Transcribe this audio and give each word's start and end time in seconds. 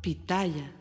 Pitaya. 0.00 0.72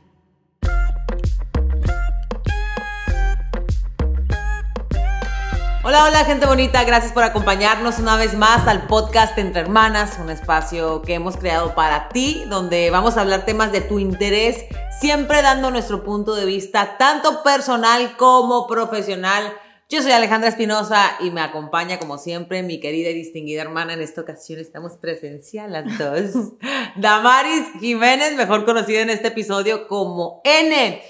Hola, 5.84 6.06
hola 6.06 6.24
gente 6.24 6.46
bonita, 6.46 6.84
gracias 6.86 7.12
por 7.12 7.24
acompañarnos 7.24 8.00
una 8.00 8.16
vez 8.16 8.38
más 8.38 8.68
al 8.68 8.88
podcast 8.88 9.38
Entre 9.38 9.62
Hermanas, 9.62 10.18
un 10.22 10.30
espacio 10.30 11.02
que 11.02 11.16
hemos 11.16 11.36
creado 11.36 11.76
para 11.76 12.08
ti, 12.10 12.44
donde 12.48 12.92
vamos 12.92 13.18
a 13.18 13.22
hablar 13.22 13.44
temas 13.44 13.74
de 13.74 13.82
tu 13.82 14.00
interés, 14.00 14.66
siempre 15.02 15.42
dando 15.42 15.70
nuestro 15.70 16.04
punto 16.04 16.36
de 16.36 16.46
vista, 16.46 16.98
tanto 16.98 17.44
personal 17.44 18.16
como 18.16 18.68
profesional. 18.68 19.52
Yo 19.92 20.04
soy 20.04 20.12
Alejandra 20.12 20.50
Espinosa 20.50 21.18
y 21.20 21.32
me 21.32 21.42
acompaña 21.42 21.98
como 21.98 22.20
siempre 22.20 22.62
mi 22.62 22.80
querida 22.80 23.10
y 23.10 23.16
distinguida 23.16 23.64
hermana. 23.64 23.94
En 23.94 24.02
esta 24.02 24.22
ocasión 24.22 24.60
estamos 24.60 24.98
presencial 24.98 25.74
las 25.74 25.98
dos. 25.98 26.54
Damaris 26.96 27.66
Jiménez, 27.80 28.36
mejor 28.36 28.66
conocida 28.66 29.02
en 29.02 29.10
este 29.10 29.30
episodio 29.30 29.88
como 29.88 30.42
N. 30.44 31.02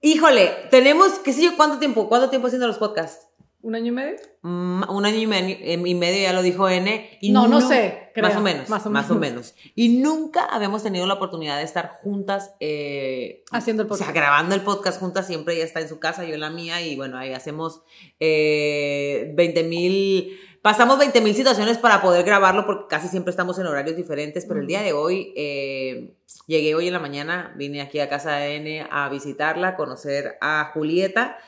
Híjole, 0.00 0.54
tenemos, 0.70 1.18
qué 1.18 1.34
sé 1.34 1.42
yo, 1.42 1.56
¿cuánto 1.58 1.78
tiempo? 1.78 2.08
¿Cuánto 2.08 2.30
tiempo 2.30 2.46
haciendo 2.46 2.66
los 2.66 2.78
podcasts? 2.78 3.27
¿Un 3.60 3.74
año 3.74 3.86
y 3.86 3.90
medio? 3.90 4.16
Mm, 4.42 4.84
un 4.88 5.04
año 5.04 5.18
y 5.18 5.26
medio, 5.26 5.56
y 5.60 5.94
medio, 5.96 6.22
ya 6.22 6.32
lo 6.32 6.42
dijo 6.42 6.68
N. 6.68 7.18
Y 7.20 7.32
no, 7.32 7.48
no 7.48 7.60
sé. 7.60 8.12
Más 8.22 8.36
o 8.36 8.40
menos. 8.40 8.68
Más 8.68 8.86
o, 8.86 8.90
más 8.90 9.10
o 9.10 9.16
menos. 9.16 9.54
Y 9.74 10.00
nunca 10.00 10.44
habíamos 10.44 10.84
tenido 10.84 11.06
la 11.06 11.14
oportunidad 11.14 11.56
de 11.58 11.64
estar 11.64 11.88
juntas. 11.88 12.54
Eh, 12.60 13.42
Haciendo 13.50 13.82
el 13.82 13.88
podcast. 13.88 14.10
O 14.10 14.12
sea, 14.12 14.20
grabando 14.20 14.54
el 14.54 14.60
podcast 14.60 15.00
juntas. 15.00 15.26
Siempre 15.26 15.54
ella 15.54 15.64
está 15.64 15.80
en 15.80 15.88
su 15.88 15.98
casa, 15.98 16.24
yo 16.24 16.34
en 16.34 16.40
la 16.40 16.50
mía. 16.50 16.80
Y 16.82 16.94
bueno, 16.94 17.18
ahí 17.18 17.32
hacemos 17.32 17.82
eh, 18.20 19.32
20 19.34 19.64
mil. 19.64 20.38
Pasamos 20.62 20.98
20 20.98 21.20
mil 21.20 21.34
situaciones 21.34 21.78
para 21.78 22.00
poder 22.00 22.24
grabarlo 22.24 22.64
porque 22.64 22.86
casi 22.88 23.08
siempre 23.08 23.30
estamos 23.30 23.58
en 23.58 23.66
horarios 23.66 23.96
diferentes. 23.96 24.46
Pero 24.46 24.60
el 24.60 24.68
día 24.68 24.82
de 24.82 24.92
hoy, 24.92 25.32
eh, 25.36 26.14
llegué 26.46 26.76
hoy 26.76 26.86
en 26.86 26.92
la 26.92 27.00
mañana, 27.00 27.54
vine 27.56 27.80
aquí 27.80 27.98
a 27.98 28.08
casa 28.08 28.36
de 28.36 28.56
N 28.56 28.86
a 28.88 29.08
visitarla, 29.08 29.68
a 29.68 29.76
conocer 29.76 30.38
a 30.40 30.70
Julieta. 30.74 31.38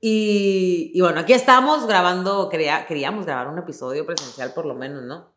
Y, 0.00 0.92
y, 0.94 1.00
bueno, 1.02 1.20
aquí 1.20 1.34
estamos 1.34 1.86
grabando, 1.86 2.48
quería, 2.48 2.86
queríamos 2.86 3.26
grabar 3.26 3.48
un 3.48 3.58
episodio 3.58 4.06
presencial 4.06 4.54
por 4.54 4.64
lo 4.64 4.74
menos, 4.74 5.02
¿no? 5.02 5.34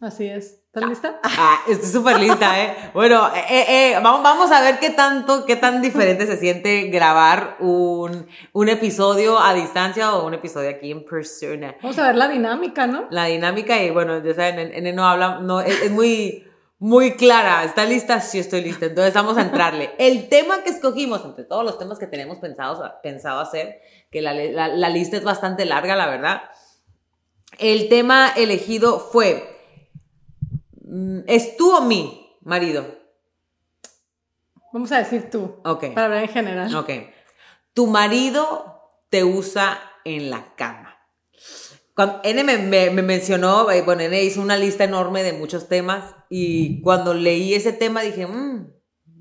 Así 0.00 0.26
es. 0.26 0.62
¿Estás 0.66 0.88
lista? 0.90 1.20
Ah, 1.22 1.60
estoy 1.66 1.88
súper 1.88 2.20
lista, 2.20 2.62
¿eh? 2.62 2.90
Bueno, 2.92 3.28
eh, 3.34 3.64
eh, 3.66 3.94
vamos, 4.02 4.22
vamos 4.22 4.52
a 4.52 4.60
ver 4.60 4.78
qué 4.78 4.90
tanto, 4.90 5.46
qué 5.46 5.56
tan 5.56 5.80
diferente 5.80 6.26
se 6.26 6.36
siente 6.36 6.88
grabar 6.88 7.56
un, 7.60 8.26
un 8.52 8.68
episodio 8.68 9.40
a 9.40 9.54
distancia 9.54 10.14
o 10.14 10.26
un 10.26 10.34
episodio 10.34 10.68
aquí 10.68 10.90
en 10.90 11.04
persona. 11.04 11.74
Vamos 11.82 11.98
a 11.98 12.06
ver 12.08 12.16
la 12.16 12.28
dinámica, 12.28 12.86
¿no? 12.86 13.06
La 13.10 13.24
dinámica 13.24 13.82
y 13.82 13.90
bueno, 13.90 14.22
ya 14.22 14.34
saben, 14.34 14.70
N 14.72 14.92
no 14.92 15.06
habla, 15.06 15.40
no, 15.40 15.62
es, 15.62 15.80
es 15.80 15.90
muy 15.90 16.45
muy 16.78 17.16
clara. 17.16 17.64
¿Está 17.64 17.84
lista? 17.84 18.20
Sí, 18.20 18.38
estoy 18.38 18.62
lista. 18.62 18.86
Entonces 18.86 19.14
vamos 19.14 19.36
a 19.36 19.42
entrarle. 19.42 19.92
El 19.98 20.28
tema 20.28 20.62
que 20.62 20.70
escogimos, 20.70 21.24
entre 21.24 21.44
todos 21.44 21.64
los 21.64 21.78
temas 21.78 21.98
que 21.98 22.06
tenemos 22.06 22.38
pensado, 22.38 22.92
pensado 23.02 23.40
hacer, 23.40 23.80
que 24.10 24.22
la, 24.22 24.34
la, 24.34 24.68
la 24.68 24.88
lista 24.88 25.16
es 25.16 25.24
bastante 25.24 25.64
larga, 25.64 25.96
la 25.96 26.06
verdad. 26.06 26.42
El 27.58 27.88
tema 27.88 28.32
elegido 28.36 29.00
fue, 29.00 29.58
mm, 30.82 31.20
¿es 31.26 31.56
tú 31.56 31.74
o 31.74 31.80
mi 31.80 32.38
marido? 32.42 32.84
Vamos 34.72 34.92
a 34.92 34.98
decir 34.98 35.30
tú. 35.30 35.56
Ok. 35.64 35.94
Para 35.94 36.06
hablar 36.06 36.22
en 36.24 36.28
general. 36.28 36.76
Ok. 36.76 36.90
Tu 37.72 37.86
marido 37.86 38.90
te 39.08 39.24
usa 39.24 39.80
en 40.04 40.30
la 40.30 40.54
cama. 40.54 40.85
Cuando 41.96 42.20
N 42.24 42.44
me, 42.44 42.58
me, 42.58 42.90
me, 42.90 43.00
mencionó, 43.00 43.70
eh, 43.70 43.80
bueno, 43.80 44.02
N 44.02 44.22
hizo 44.22 44.42
una 44.42 44.58
lista 44.58 44.84
enorme 44.84 45.22
de 45.22 45.32
muchos 45.32 45.66
temas 45.66 46.14
y 46.28 46.82
cuando 46.82 47.14
leí 47.14 47.54
ese 47.54 47.72
tema 47.72 48.02
dije, 48.02 48.26
mmm, 48.26 48.66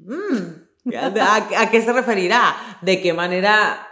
mmm, 0.03 0.93
¿a, 0.93 1.61
¿a, 1.61 1.69
qué 1.71 1.81
se 1.81 1.93
referirá? 1.93 2.53
¿De 2.81 3.01
qué 3.01 3.13
manera, 3.13 3.87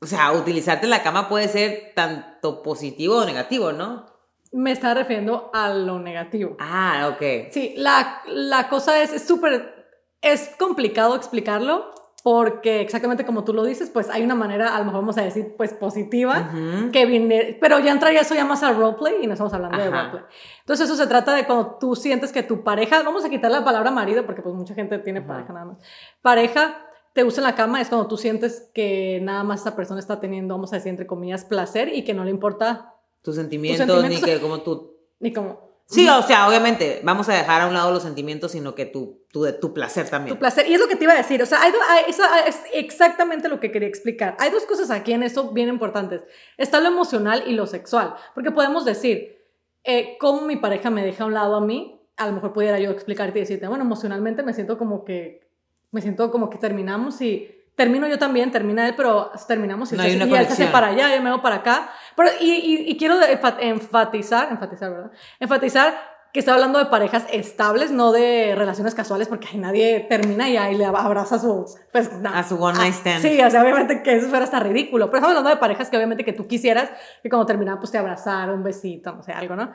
o 0.00 0.06
sea, 0.06 0.32
utilizarte 0.32 0.84
en 0.84 0.90
la 0.90 1.02
cama 1.02 1.30
puede 1.30 1.48
ser 1.48 1.92
tanto 1.94 2.62
positivo 2.62 3.16
o 3.16 3.24
negativo, 3.24 3.72
¿no? 3.72 4.04
Me 4.52 4.72
está 4.72 4.92
refiriendo 4.92 5.50
a 5.54 5.70
lo 5.70 5.98
negativo. 5.98 6.58
Ah, 6.60 7.10
ok. 7.10 7.50
Sí, 7.52 7.72
la, 7.78 8.20
la 8.26 8.68
cosa 8.68 9.02
es 9.02 9.26
súper, 9.26 9.88
es 10.20 10.50
complicado 10.58 11.16
explicarlo, 11.16 11.90
porque 12.24 12.80
exactamente 12.80 13.26
como 13.26 13.44
tú 13.44 13.52
lo 13.52 13.64
dices, 13.64 13.90
pues 13.90 14.08
hay 14.08 14.22
una 14.22 14.34
manera, 14.34 14.74
a 14.74 14.78
lo 14.78 14.86
mejor 14.86 15.02
vamos 15.02 15.18
a 15.18 15.22
decir, 15.22 15.56
pues 15.58 15.74
positiva, 15.74 16.50
uh 16.50 16.56
-huh. 16.56 16.90
que 16.90 17.04
viene, 17.04 17.58
pero 17.60 17.78
ya 17.80 17.92
entraría 17.92 18.22
eso 18.22 18.34
ya 18.34 18.46
más 18.46 18.62
al 18.62 18.76
roleplay 18.76 19.16
y 19.22 19.26
no 19.26 19.34
estamos 19.34 19.52
hablando 19.52 19.76
Ajá. 19.76 19.84
de 19.84 19.90
roleplay. 19.90 20.22
Entonces 20.60 20.86
eso 20.86 20.96
se 20.96 21.06
trata 21.06 21.34
de 21.34 21.44
cuando 21.44 21.76
tú 21.78 21.94
sientes 21.94 22.32
que 22.32 22.42
tu 22.42 22.64
pareja, 22.64 23.02
vamos 23.02 23.26
a 23.26 23.28
quitar 23.28 23.50
la 23.50 23.62
palabra 23.62 23.90
marido 23.90 24.24
porque 24.24 24.40
pues 24.40 24.54
mucha 24.54 24.72
gente 24.72 24.98
tiene 25.00 25.20
pareja 25.20 25.52
nada 25.52 25.66
más, 25.66 25.78
pareja 26.22 26.88
te 27.12 27.24
usa 27.24 27.42
en 27.42 27.44
la 27.44 27.54
cama 27.56 27.82
es 27.82 27.90
cuando 27.90 28.08
tú 28.08 28.16
sientes 28.16 28.70
que 28.72 29.20
nada 29.22 29.44
más 29.44 29.60
esa 29.60 29.76
persona 29.76 30.00
está 30.00 30.18
teniendo, 30.18 30.54
vamos 30.54 30.72
a 30.72 30.76
decir 30.76 30.88
entre 30.88 31.06
comillas, 31.06 31.44
placer 31.44 31.94
y 31.94 32.04
que 32.04 32.14
no 32.14 32.24
le 32.24 32.30
importa 32.30 32.94
tus 33.20 33.36
sentimientos, 33.36 33.86
tus 33.86 33.96
sentimientos 33.96 34.28
ni 34.28 34.34
que 34.34 34.40
como 34.40 34.62
tú... 34.62 34.94
Ni 35.20 35.32
como 35.32 35.73
Sí, 35.86 36.08
o 36.08 36.22
sea, 36.22 36.48
obviamente, 36.48 37.00
vamos 37.04 37.28
a 37.28 37.34
dejar 37.34 37.60
a 37.60 37.66
un 37.66 37.74
lado 37.74 37.92
los 37.92 38.02
sentimientos, 38.02 38.52
sino 38.52 38.74
que 38.74 38.86
tu, 38.86 39.22
tu, 39.30 39.46
tu 39.60 39.74
placer 39.74 40.08
también. 40.08 40.34
Tu 40.34 40.40
placer, 40.40 40.66
y 40.66 40.74
es 40.74 40.80
lo 40.80 40.88
que 40.88 40.96
te 40.96 41.04
iba 41.04 41.12
a 41.12 41.16
decir, 41.16 41.42
o 41.42 41.46
sea, 41.46 41.60
hay 41.62 41.72
do, 41.72 41.78
hay, 41.88 42.04
eso 42.08 42.22
es 42.46 42.58
exactamente 42.72 43.48
lo 43.48 43.60
que 43.60 43.70
quería 43.70 43.88
explicar. 43.88 44.34
Hay 44.40 44.50
dos 44.50 44.64
cosas 44.64 44.90
aquí 44.90 45.12
en 45.12 45.22
esto 45.22 45.50
bien 45.50 45.68
importantes. 45.68 46.24
Está 46.56 46.80
lo 46.80 46.88
emocional 46.88 47.44
y 47.46 47.52
lo 47.52 47.66
sexual, 47.66 48.14
porque 48.34 48.50
podemos 48.50 48.84
decir, 48.86 49.42
eh, 49.84 50.16
cómo 50.18 50.42
mi 50.42 50.56
pareja 50.56 50.88
me 50.88 51.04
deja 51.04 51.24
a 51.24 51.26
un 51.26 51.34
lado 51.34 51.56
a 51.56 51.60
mí, 51.60 52.00
a 52.16 52.26
lo 52.26 52.32
mejor 52.32 52.54
pudiera 52.54 52.78
yo 52.78 52.90
explicarte 52.90 53.38
y 53.38 53.42
decirte, 53.42 53.68
bueno, 53.68 53.84
emocionalmente 53.84 54.42
me 54.42 54.54
siento 54.54 54.78
como 54.78 55.04
que, 55.04 55.46
me 55.90 56.00
siento 56.00 56.30
como 56.30 56.48
que 56.48 56.56
terminamos 56.56 57.20
y 57.20 57.53
termino 57.76 58.06
yo 58.06 58.18
también, 58.18 58.50
termina 58.50 58.86
él, 58.86 58.94
pero 58.96 59.30
terminamos 59.46 59.92
y, 59.92 59.96
no 59.96 60.02
se, 60.02 60.10
y 60.10 60.12
él 60.12 60.46
se 60.46 60.52
hace 60.52 60.66
para 60.66 60.88
allá, 60.88 61.14
yo 61.14 61.22
me 61.22 61.30
hago 61.30 61.42
para 61.42 61.56
acá. 61.56 61.90
Pero, 62.16 62.30
y, 62.40 62.50
y, 62.50 62.90
y, 62.90 62.96
quiero 62.96 63.16
enfatizar, 63.22 64.50
enfatizar, 64.50 64.90
¿verdad? 64.90 65.10
Enfatizar 65.40 66.14
que 66.34 66.40
estoy 66.40 66.54
hablando 66.54 66.80
de 66.80 66.86
parejas 66.86 67.26
estables, 67.30 67.92
no 67.92 68.10
de 68.10 68.56
relaciones 68.56 68.96
casuales, 68.96 69.28
porque 69.28 69.46
ay, 69.52 69.58
nadie 69.58 70.00
termina 70.08 70.48
y 70.48 70.56
ahí 70.56 70.76
le 70.76 70.84
abraza 70.84 71.36
a 71.36 71.38
su... 71.38 71.64
Pues, 71.92 72.10
a 72.24 72.42
su 72.42 72.56
one 72.60 72.76
night 72.76 72.92
stand. 72.92 73.22
Sí, 73.22 73.40
o 73.40 73.48
sea, 73.48 73.62
obviamente 73.62 74.02
que 74.02 74.16
eso 74.16 74.28
fuera 74.28 74.44
hasta 74.44 74.58
ridículo, 74.58 75.06
pero 75.06 75.18
estamos 75.18 75.36
hablando 75.36 75.50
de 75.50 75.60
parejas 75.60 75.90
que 75.90 75.96
obviamente 75.96 76.24
que 76.24 76.32
tú 76.32 76.48
quisieras 76.48 76.90
que 77.22 77.28
cuando 77.28 77.46
terminaran 77.46 77.78
pues 77.78 77.92
te 77.92 77.98
abrazara, 77.98 78.52
un 78.52 78.64
besito, 78.64 79.12
no 79.12 79.22
sé, 79.22 79.30
algo, 79.30 79.54
¿no? 79.54 79.74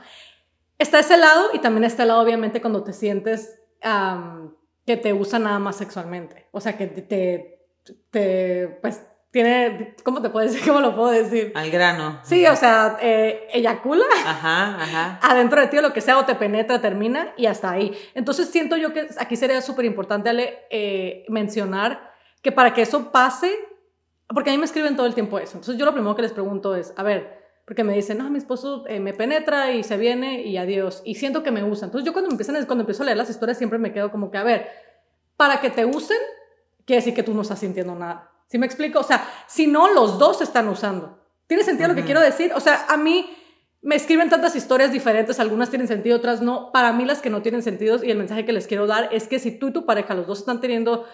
Está 0.78 1.00
ese 1.00 1.16
lado 1.16 1.46
y 1.54 1.60
también 1.60 1.86
está 1.86 2.04
el 2.04 2.10
lado 2.10 2.22
obviamente 2.22 2.60
cuando 2.60 2.84
te 2.84 2.92
sientes 2.92 3.58
um, 3.86 4.52
que 4.86 4.98
te 4.98 5.14
usa 5.14 5.40
nada 5.40 5.60
más 5.60 5.78
sexualmente, 5.78 6.50
o 6.52 6.60
sea, 6.60 6.76
que 6.76 6.88
te, 6.88 7.59
te 8.12 8.78
pues 8.82 9.04
tiene, 9.32 9.96
¿cómo 10.04 10.22
te 10.22 10.30
puedo 10.30 10.48
decir? 10.48 10.62
¿Cómo 10.68 10.82
lo 10.82 10.96
puedo 10.96 11.12
decir? 11.12 11.52
Al 11.56 11.70
grano. 11.70 12.20
Sí, 12.24 12.46
o 12.48 12.56
sea, 12.56 12.98
eh, 13.02 13.48
eyacula 13.54 14.06
ajá, 14.26 14.82
ajá. 14.82 15.20
adentro 15.30 15.62
de 15.62 15.68
ti 15.68 15.78
o 15.78 15.82
lo 15.82 15.94
que 15.94 16.02
sea, 16.02 16.18
o 16.18 16.26
te 16.26 16.36
penetra, 16.36 16.82
termina 16.82 17.34
y 17.38 17.46
hasta 17.46 17.72
ahí. 17.72 17.96
Entonces 18.16 18.50
siento 18.50 18.76
yo 18.78 18.94
que 18.94 19.08
aquí 19.18 19.36
sería 19.36 19.62
súper 19.62 19.86
importante 19.86 20.30
eh, 20.70 21.26
mencionar 21.30 22.12
que 22.42 22.52
para 22.52 22.74
que 22.74 22.82
eso 22.82 23.12
pase, 23.12 23.54
porque 24.28 24.50
a 24.50 24.54
mí 24.54 24.58
me 24.58 24.66
escriben 24.66 24.96
todo 24.96 25.06
el 25.06 25.14
tiempo 25.14 25.38
eso, 25.40 25.58
entonces 25.58 25.78
yo 25.78 25.86
lo 25.86 25.94
primero 25.94 26.16
que 26.16 26.22
les 26.22 26.32
pregunto 26.32 26.76
es, 26.76 26.94
a 26.96 27.04
ver, 27.04 27.40
porque 27.66 27.84
me 27.84 27.94
dicen, 27.94 28.18
no, 28.18 28.30
mi 28.32 28.40
esposo 28.40 28.84
eh, 28.88 29.00
me 29.00 29.14
penetra 29.14 29.72
y 29.74 29.84
se 29.84 29.98
viene 29.98 30.42
y 30.42 30.58
adiós, 30.58 31.04
y 31.06 31.16
siento 31.16 31.44
que 31.44 31.52
me 31.52 31.64
usa. 31.64 31.86
Entonces 31.86 32.06
yo 32.06 32.14
cuando, 32.14 32.32
empiezan, 32.32 32.56
cuando 32.66 32.82
empiezo 32.82 33.04
a 33.04 33.06
leer 33.06 33.18
las 33.18 33.30
historias 33.30 33.60
siempre 33.60 33.78
me 33.78 33.94
quedo 33.94 34.10
como 34.10 34.32
que, 34.32 34.40
a 34.40 34.44
ver, 34.44 34.68
para 35.38 35.62
que 35.62 35.70
te 35.70 35.86
usen, 35.86 36.18
quiere 36.90 37.02
decir 37.02 37.14
que 37.14 37.22
tú 37.22 37.36
no 37.36 37.44
estás 37.44 37.60
sintiendo 37.60 37.94
nada. 37.94 38.32
¿Sí 38.48 38.58
me 38.58 38.66
explico? 38.66 39.00
O 39.00 39.04
sea, 39.04 39.24
si 39.46 39.68
no, 39.68 39.94
los 39.94 40.18
dos 40.18 40.40
se 40.40 40.44
están 40.44 40.68
usando. 40.70 41.20
¿Tiene 41.46 41.64
sentido 41.64 41.88
uh 41.88 41.92
-huh. 41.92 41.96
lo 41.96 42.02
que 42.02 42.06
quiero 42.06 42.20
decir? 42.20 42.52
O 42.56 42.60
sea, 42.60 42.88
a 42.90 42.98
mí 42.98 43.30
me 43.84 43.96
escriben 43.96 44.28
tantas 44.28 44.56
historias 44.56 44.92
diferentes, 44.92 45.40
algunas 45.40 45.70
tienen 45.70 45.88
sentido, 45.88 46.18
otras 46.18 46.42
no. 46.42 46.72
Para 46.72 46.92
mí 46.92 47.06
las 47.06 47.22
que 47.22 47.30
no 47.30 47.44
tienen 47.44 47.62
sentido 47.62 48.04
y 48.04 48.10
el 48.10 48.18
mensaje 48.18 48.44
que 48.44 48.54
les 48.54 48.66
quiero 48.66 48.88
dar 48.88 49.08
es 49.12 49.28
que 49.28 49.38
si 49.38 49.52
tú 49.52 49.68
y 49.68 49.72
tu 49.72 49.86
pareja, 49.86 50.16
los 50.16 50.26
dos 50.26 50.40
están 50.40 50.62
teniendo 50.62 51.06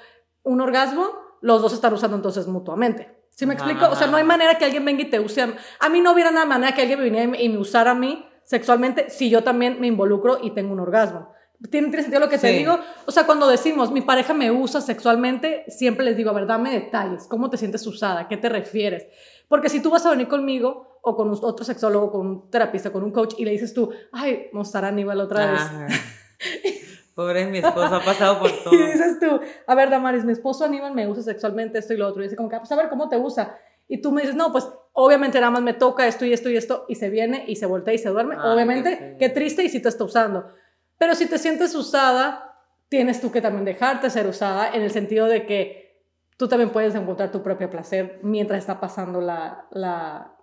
un 0.44 0.62
orgasmo, 0.62 1.10
los 1.42 1.62
dos 1.62 1.74
están 1.74 1.94
usando 1.94 2.16
entonces 2.16 2.48
mutuamente. 2.48 3.28
¿Sí 3.32 3.46
me 3.46 3.54
explico? 3.54 3.82
-huh. 3.82 3.92
O 3.92 3.96
sea, 3.98 4.08
no 4.08 4.16
hay 4.16 4.24
manera 4.24 4.58
que 4.58 4.64
alguien 4.64 4.86
venga 4.86 5.02
y 5.02 5.10
te 5.10 5.20
use. 5.20 5.42
A, 5.42 5.54
a 5.82 5.90
mí 5.90 6.00
no 6.00 6.14
hubiera 6.14 6.32
nada 6.32 6.46
manera 6.46 6.74
que 6.74 6.84
alguien 6.84 7.00
me 7.00 7.06
viniera 7.06 7.38
y 7.38 7.50
me 7.50 7.58
usara 7.58 7.92
a 7.92 7.96
mí 7.96 8.26
sexualmente 8.46 9.10
si 9.10 9.30
yo 9.30 9.44
también 9.44 9.82
me 9.82 9.88
involucro 9.88 10.40
y 10.42 10.52
tengo 10.52 10.72
un 10.72 10.80
orgasmo. 10.80 11.35
¿Tiene, 11.70 11.88
¿Tiene, 11.88 12.04
sentido 12.04 12.20
lo 12.20 12.30
que 12.30 12.38
sí. 12.38 12.44
te 12.44 12.52
digo? 12.54 12.80
O 13.06 13.12
sea, 13.12 13.26
cuando 13.26 13.48
decimos, 13.48 13.92
mi 13.92 14.02
pareja 14.02 14.34
me 14.34 14.52
usa 14.52 14.82
sexualmente, 14.82 15.64
siempre 15.68 16.06
les 16.06 16.18
digo, 16.18 16.30
a 16.30 16.34
ver, 16.34 16.48
dame 16.48 16.72
detalles, 16.72 17.28
¿cómo 17.28 17.50
te 17.50 17.58
sientes 17.58 17.86
usada? 17.88 18.22
¿A 18.22 18.28
qué 18.28 18.38
te 18.38 18.50
refieres? 18.50 19.08
Porque 19.48 19.70
si 19.70 19.82
tú 19.82 19.90
vas 19.90 20.06
a 20.06 20.12
venir 20.12 20.28
conmigo 20.28 21.00
o 21.02 21.16
con 21.16 21.30
otro 21.30 21.66
sexólogo, 21.66 22.12
con 22.12 22.28
un 22.28 22.50
terapista, 22.50 22.92
con 22.92 23.04
un 23.04 23.12
coach, 23.12 23.36
y 23.38 23.46
le 23.46 23.52
dices 23.52 23.74
tú, 23.74 23.92
ay, 24.12 24.48
mostrar 24.54 24.86
a 24.86 24.88
Aníbal 24.90 25.22
otra 25.22 25.52
vez. 25.52 25.62
Pobre, 27.16 27.46
mi 27.46 27.60
esposo 27.60 27.96
ha 27.96 28.04
pasado 28.04 28.40
por 28.40 28.52
todo. 28.64 28.74
y 28.74 28.78
dices 28.78 29.20
tú, 29.22 29.40
a 29.68 29.76
ver, 29.76 29.90
Damaris, 29.90 30.26
mi 30.26 30.34
esposo 30.34 30.66
Aníbal 30.66 30.94
me 30.94 31.08
usa 31.08 31.24
sexualmente 31.24 31.80
esto 31.80 31.94
y 31.94 31.98
lo 31.98 32.08
otro. 32.08 32.22
Y 32.22 32.26
dice 32.26 32.36
como 32.36 32.50
que, 32.50 32.58
pues 32.58 32.72
a 32.72 32.76
ver, 32.76 32.90
¿cómo 32.90 33.08
te 33.08 33.18
usa? 33.18 33.58
Y 33.88 34.02
tú 34.02 34.12
me 34.12 34.22
dices, 34.22 34.36
no, 34.36 34.52
pues 34.52 34.68
obviamente 34.92 35.40
nada 35.40 35.52
más 35.52 35.62
me 35.62 35.74
toca 35.74 36.08
esto 36.08 36.26
y 36.26 36.34
esto 36.34 36.50
y 36.50 36.58
esto, 36.58 36.86
y 36.90 36.96
se 36.96 37.10
viene 37.10 37.46
y 37.48 37.56
se 37.56 37.68
voltea 37.68 37.94
y 37.94 38.00
se 38.00 38.10
duerme. 38.10 38.36
Ah, 38.38 38.54
obviamente, 38.54 38.98
qué, 38.98 39.16
qué 39.20 39.30
triste 39.30 39.64
y 39.64 39.70
si 39.70 39.82
te 39.82 39.90
está 39.90 40.04
usando. 40.04 40.48
Pero 40.98 41.16
si 41.16 41.26
te 41.28 41.38
sientes 41.38 41.76
usada, 41.76 42.60
tienes 42.90 43.22
tú 43.22 43.32
que 43.32 43.42
también 43.42 43.66
dejarte 43.66 44.10
ser 44.10 44.28
usada 44.28 44.70
en 44.74 44.82
el 44.82 44.92
sentido 44.92 45.26
de 45.28 45.46
que 45.46 46.04
tú 46.38 46.48
también 46.48 46.70
puedes 46.72 46.96
encontrar 46.96 47.32
tu 47.32 47.42
propio 47.44 47.70
placer 47.70 48.20
mientras 48.24 48.60
está 48.60 48.80
pasando 48.80 49.22
la, 49.22 49.66
la 49.72 50.36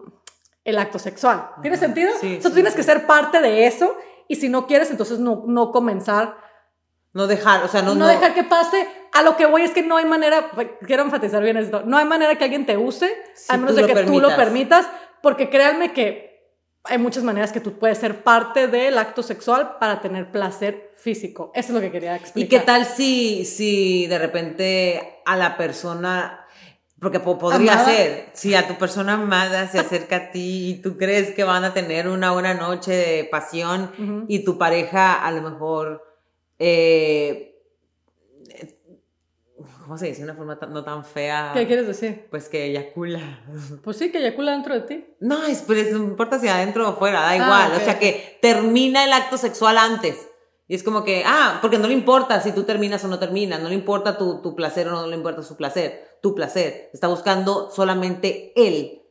el 0.64 0.78
acto 0.78 0.98
sexual. 0.98 1.50
¿Tiene 1.60 1.76
sentido? 1.76 2.10
Sí, 2.20 2.26
Entonces 2.26 2.50
sí, 2.50 2.54
tienes 2.54 2.72
sí. 2.72 2.76
que 2.76 2.82
ser 2.84 3.06
parte 3.06 3.40
de 3.40 3.66
eso 3.66 3.96
y 4.28 4.36
si 4.36 4.48
no 4.48 4.66
quieres, 4.66 4.90
entonces 4.90 5.18
no, 5.18 5.44
no 5.46 5.72
comenzar, 5.72 6.36
No 7.12 7.26
dejar, 7.26 7.64
o 7.64 7.68
sea, 7.68 7.82
no, 7.82 7.94
no, 7.94 8.06
dejar 8.06 8.32
que 8.32 8.44
pase. 8.44 8.88
A 9.12 9.22
lo 9.22 9.36
que 9.36 9.44
voy 9.44 9.62
es 9.62 9.72
que 9.72 9.82
no 9.82 9.96
hay 9.98 10.06
manera, 10.06 10.50
quiero 10.86 11.02
enfatizar 11.02 11.42
bien 11.42 11.58
esto, 11.58 11.82
no 11.84 11.98
hay 11.98 12.06
manera 12.06 12.36
que 12.36 12.44
alguien 12.44 12.64
te 12.64 12.78
use, 12.78 13.14
Si 13.34 13.52
a 13.52 13.58
menos 13.58 13.76
de 13.76 13.84
que 13.86 13.94
tú 14.04 14.20
lo 14.20 14.28
permitas. 14.28 14.86
permitas, 14.86 14.86
porque 15.20 15.50
créanme 15.50 15.92
que 15.92 16.31
hay 16.84 16.98
muchas 16.98 17.22
maneras 17.22 17.52
que 17.52 17.60
tú 17.60 17.78
puedes 17.78 17.98
ser 17.98 18.22
parte 18.24 18.66
del 18.66 18.98
acto 18.98 19.22
sexual 19.22 19.76
para 19.78 20.00
tener 20.00 20.30
placer 20.30 20.90
físico. 20.96 21.52
Eso 21.54 21.68
es 21.68 21.74
lo 21.74 21.80
que 21.80 21.90
quería 21.92 22.14
¿Y 22.14 22.18
explicar. 22.20 22.60
qué 22.60 22.66
tal 22.66 22.84
si, 22.86 23.44
si 23.44 24.06
de 24.08 24.18
repente 24.18 25.20
a 25.24 25.36
la 25.36 25.56
persona, 25.56 26.44
porque 27.00 27.20
po- 27.20 27.38
podría 27.38 27.74
Amada. 27.74 27.84
ser, 27.88 28.30
si 28.32 28.54
a 28.54 28.66
tu 28.66 28.74
persona 28.76 29.14
amada 29.14 29.68
se 29.68 29.78
acerca 29.78 30.16
a 30.16 30.30
ti 30.30 30.70
y 30.70 30.74
tú 30.82 30.96
crees 30.96 31.30
que 31.32 31.44
van 31.44 31.64
a 31.64 31.72
tener 31.72 32.08
una 32.08 32.32
buena 32.32 32.54
noche 32.54 32.92
de 32.92 33.24
pasión 33.24 34.24
y 34.28 34.44
tu 34.44 34.58
pareja 34.58 35.24
a 35.24 35.30
lo 35.30 35.42
mejor, 35.42 36.02
eh, 36.58 37.51
¿cómo 39.82 39.98
se 39.98 40.06
dice? 40.06 40.22
Una 40.24 40.34
forma 40.34 40.58
tan- 40.58 40.72
no 40.72 40.82
tan 40.84 41.04
fea. 41.04 41.52
¿Qué 41.54 41.66
quieres 41.66 41.86
decir? 41.86 42.26
Pues 42.30 42.48
que 42.48 42.64
eyacula. 42.66 43.20
Pues 43.84 43.96
sí, 43.96 44.10
que 44.12 44.18
eyacula 44.18 44.52
dentro 44.52 44.74
de 44.74 44.80
ti. 44.82 45.04
No, 45.20 45.44
es, 45.44 45.64
pero 45.66 45.80
es- 45.80 45.92
no 45.92 46.04
importa 46.04 46.38
si 46.38 46.48
adentro 46.48 46.86
o 46.86 46.92
afuera, 46.92 47.20
da 47.20 47.30
Ah, 47.30 47.36
igual. 47.36 47.72
ok, 47.72 47.78
O 47.80 47.84
sea, 47.84 47.98
que 47.98 48.38
termina 48.42 49.04
el 49.04 49.12
acto 49.12 49.36
sexual 49.36 49.78
antes. 49.78 50.28
Y 50.68 50.74
es 50.74 50.82
como 50.82 51.04
que, 51.04 51.22
ah, 51.26 51.58
porque 51.60 51.78
no 51.78 51.86
le 51.88 51.94
importa 51.94 52.40
si 52.40 52.52
tú 52.52 52.62
terminas 52.64 53.04
o 53.04 53.08
no 53.08 53.18
terminas, 53.18 53.60
no 53.60 53.68
le 53.68 53.74
importa 53.74 54.16
tu, 54.16 54.40
tu 54.40 54.54
placer 54.54 54.88
o 54.88 54.92
no 54.92 55.06
le 55.06 55.16
importa 55.16 55.42
su 55.42 55.56
placer, 55.56 56.18
tu 56.22 56.34
placer. 56.34 56.88
Está 56.94 57.08
buscando 57.08 57.70
solamente 57.70 58.52
él 58.56 59.02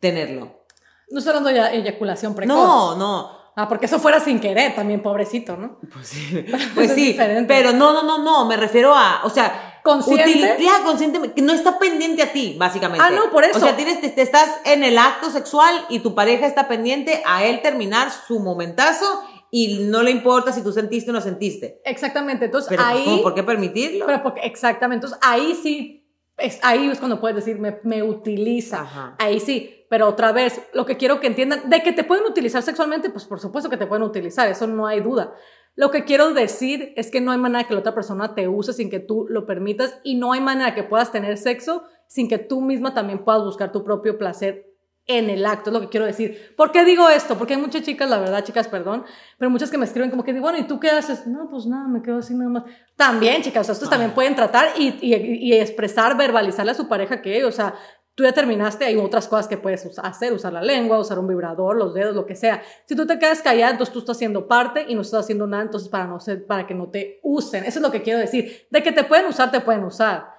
tenerlo. 0.00 0.64
No 1.10 1.18
estoy 1.18 1.34
hablando 1.36 1.48
de 1.50 1.76
eyaculación 1.78 2.34
precoz. 2.34 2.54
No, 2.56 2.96
no. 2.96 3.38
Ah, 3.56 3.66
porque 3.68 3.86
eso 3.86 3.98
fuera 3.98 4.20
sin 4.20 4.38
querer 4.38 4.76
también, 4.76 5.02
pobrecito, 5.02 5.56
¿no? 5.56 5.78
Pues 5.92 6.06
sí, 6.06 6.44
pues 6.76 6.90
Es 6.90 6.94
sí, 6.94 7.06
diferente. 7.06 7.52
pero 7.52 7.72
no, 7.72 7.92
no, 7.92 8.02
no, 8.04 8.22
no, 8.22 8.44
me 8.46 8.56
refiero 8.56 8.94
a, 8.94 9.22
o 9.24 9.30
sea, 9.30 9.77
¿Consciente? 9.92 10.24
utili- 10.24 10.64
ya, 10.64 10.84
consciente, 10.84 11.32
que 11.32 11.42
no 11.42 11.52
está 11.52 11.78
pendiente 11.78 12.22
a 12.22 12.32
ti, 12.32 12.56
básicamente. 12.58 13.04
Ah, 13.04 13.10
no, 13.10 13.30
por 13.30 13.44
eso. 13.44 13.58
O 13.58 13.60
sea, 13.60 13.76
tienes, 13.76 14.00
te, 14.00 14.08
te 14.10 14.22
estás 14.22 14.48
en 14.64 14.84
el 14.84 14.98
acto 14.98 15.30
sexual 15.30 15.74
y 15.88 16.00
tu 16.00 16.14
pareja 16.14 16.46
está 16.46 16.68
pendiente 16.68 17.22
a 17.26 17.44
él 17.44 17.60
terminar 17.62 18.08
su 18.10 18.40
momentazo 18.40 19.22
y 19.50 19.84
no 19.84 20.02
le 20.02 20.10
importa 20.10 20.52
si 20.52 20.62
tú 20.62 20.72
sentiste 20.72 21.10
o 21.10 21.14
no 21.14 21.20
sentiste. 21.20 21.80
Exactamente. 21.84 22.44
Entonces 22.46 22.68
Pero 22.68 22.82
pues, 22.82 22.94
ahí. 22.96 23.04
¿cómo? 23.04 23.22
¿por 23.22 23.34
qué 23.34 23.42
permitirlo? 23.42 24.06
Pero 24.06 24.22
porque, 24.22 24.40
exactamente. 24.42 25.06
Entonces 25.06 25.18
ahí 25.26 25.58
sí. 25.62 25.94
Es, 26.36 26.60
ahí 26.62 26.88
es 26.88 26.98
cuando 26.98 27.20
puedes 27.20 27.36
decir, 27.36 27.58
me, 27.58 27.78
me 27.82 28.02
utiliza. 28.02 28.82
Ajá. 28.82 29.16
Ahí 29.18 29.40
sí. 29.40 29.74
Pero 29.88 30.06
otra 30.06 30.32
vez, 30.32 30.60
lo 30.74 30.84
que 30.84 30.98
quiero 30.98 31.18
que 31.18 31.26
entiendan, 31.28 31.68
de 31.70 31.82
que 31.82 31.92
te 31.92 32.04
pueden 32.04 32.26
utilizar 32.26 32.62
sexualmente, 32.62 33.08
pues 33.10 33.24
por 33.24 33.40
supuesto 33.40 33.70
que 33.70 33.78
te 33.78 33.86
pueden 33.86 34.02
utilizar, 34.02 34.46
eso 34.46 34.66
no 34.66 34.86
hay 34.86 35.00
duda. 35.00 35.32
Lo 35.74 35.90
que 35.90 36.04
quiero 36.04 36.34
decir 36.34 36.92
es 36.96 37.10
que 37.10 37.20
no 37.20 37.30
hay 37.30 37.38
manera 37.38 37.66
que 37.66 37.74
la 37.74 37.80
otra 37.80 37.94
persona 37.94 38.34
te 38.34 38.48
use 38.48 38.72
sin 38.72 38.90
que 38.90 39.00
tú 39.00 39.26
lo 39.28 39.46
permitas 39.46 39.98
y 40.02 40.16
no 40.16 40.32
hay 40.32 40.40
manera 40.40 40.74
que 40.74 40.82
puedas 40.82 41.12
tener 41.12 41.38
sexo 41.38 41.84
sin 42.06 42.28
que 42.28 42.38
tú 42.38 42.60
misma 42.60 42.94
también 42.94 43.24
puedas 43.24 43.42
buscar 43.42 43.70
tu 43.70 43.84
propio 43.84 44.18
placer 44.18 44.68
en 45.08 45.30
el 45.30 45.46
acto, 45.46 45.70
es 45.70 45.74
lo 45.74 45.80
que 45.80 45.88
quiero 45.88 46.04
decir. 46.04 46.54
¿Por 46.54 46.70
qué 46.70 46.84
digo 46.84 47.08
esto? 47.08 47.38
Porque 47.38 47.54
hay 47.54 47.60
muchas 47.60 47.82
chicas, 47.82 48.08
la 48.10 48.18
verdad, 48.18 48.44
chicas, 48.44 48.68
perdón, 48.68 49.04
pero 49.38 49.50
muchas 49.50 49.70
que 49.70 49.78
me 49.78 49.86
escriben 49.86 50.10
como 50.10 50.22
que, 50.22 50.38
bueno, 50.38 50.58
¿y 50.58 50.64
tú 50.64 50.78
qué 50.78 50.90
haces? 50.90 51.26
No, 51.26 51.48
pues 51.48 51.64
nada, 51.64 51.88
me 51.88 52.02
quedo 52.02 52.18
así 52.18 52.34
nada 52.34 52.50
más. 52.50 52.64
También, 52.94 53.40
chicas, 53.40 53.62
o 53.62 53.64
sea, 53.64 53.72
ustedes 53.72 53.90
también 53.90 54.12
pueden 54.12 54.34
tratar 54.34 54.66
y, 54.76 54.98
y, 55.00 55.14
y 55.14 55.54
expresar, 55.54 56.14
verbalizarle 56.14 56.72
a 56.72 56.74
su 56.74 56.88
pareja 56.88 57.22
que, 57.22 57.42
o 57.46 57.52
sea, 57.52 57.74
tú 58.18 58.24
ya 58.24 58.32
terminaste, 58.32 58.84
hay 58.84 58.96
otras 58.96 59.28
cosas 59.28 59.46
que 59.46 59.56
puedes 59.56 59.96
hacer, 59.96 60.32
usar 60.32 60.52
la 60.52 60.60
lengua, 60.60 60.98
usar 60.98 61.20
un 61.20 61.28
vibrador, 61.28 61.76
los 61.76 61.94
dedos, 61.94 62.16
lo 62.16 62.26
que 62.26 62.34
sea. 62.34 62.60
Si 62.84 62.96
tú 62.96 63.06
te 63.06 63.16
quedas 63.16 63.42
callada, 63.42 63.70
entonces 63.70 63.92
tú 63.92 64.00
estás 64.00 64.16
haciendo 64.16 64.48
parte 64.48 64.86
y 64.88 64.96
no 64.96 65.02
estás 65.02 65.20
haciendo 65.20 65.46
nada, 65.46 65.62
entonces 65.62 65.88
para, 65.88 66.08
no 66.08 66.18
ser, 66.18 66.44
para 66.44 66.66
que 66.66 66.74
no 66.74 66.88
te 66.88 67.20
usen. 67.22 67.62
Eso 67.62 67.78
es 67.78 67.82
lo 67.82 67.92
que 67.92 68.02
quiero 68.02 68.18
decir. 68.18 68.66
De 68.70 68.82
que 68.82 68.90
te 68.90 69.04
pueden 69.04 69.26
usar, 69.26 69.52
te 69.52 69.60
pueden 69.60 69.84
usar. 69.84 70.37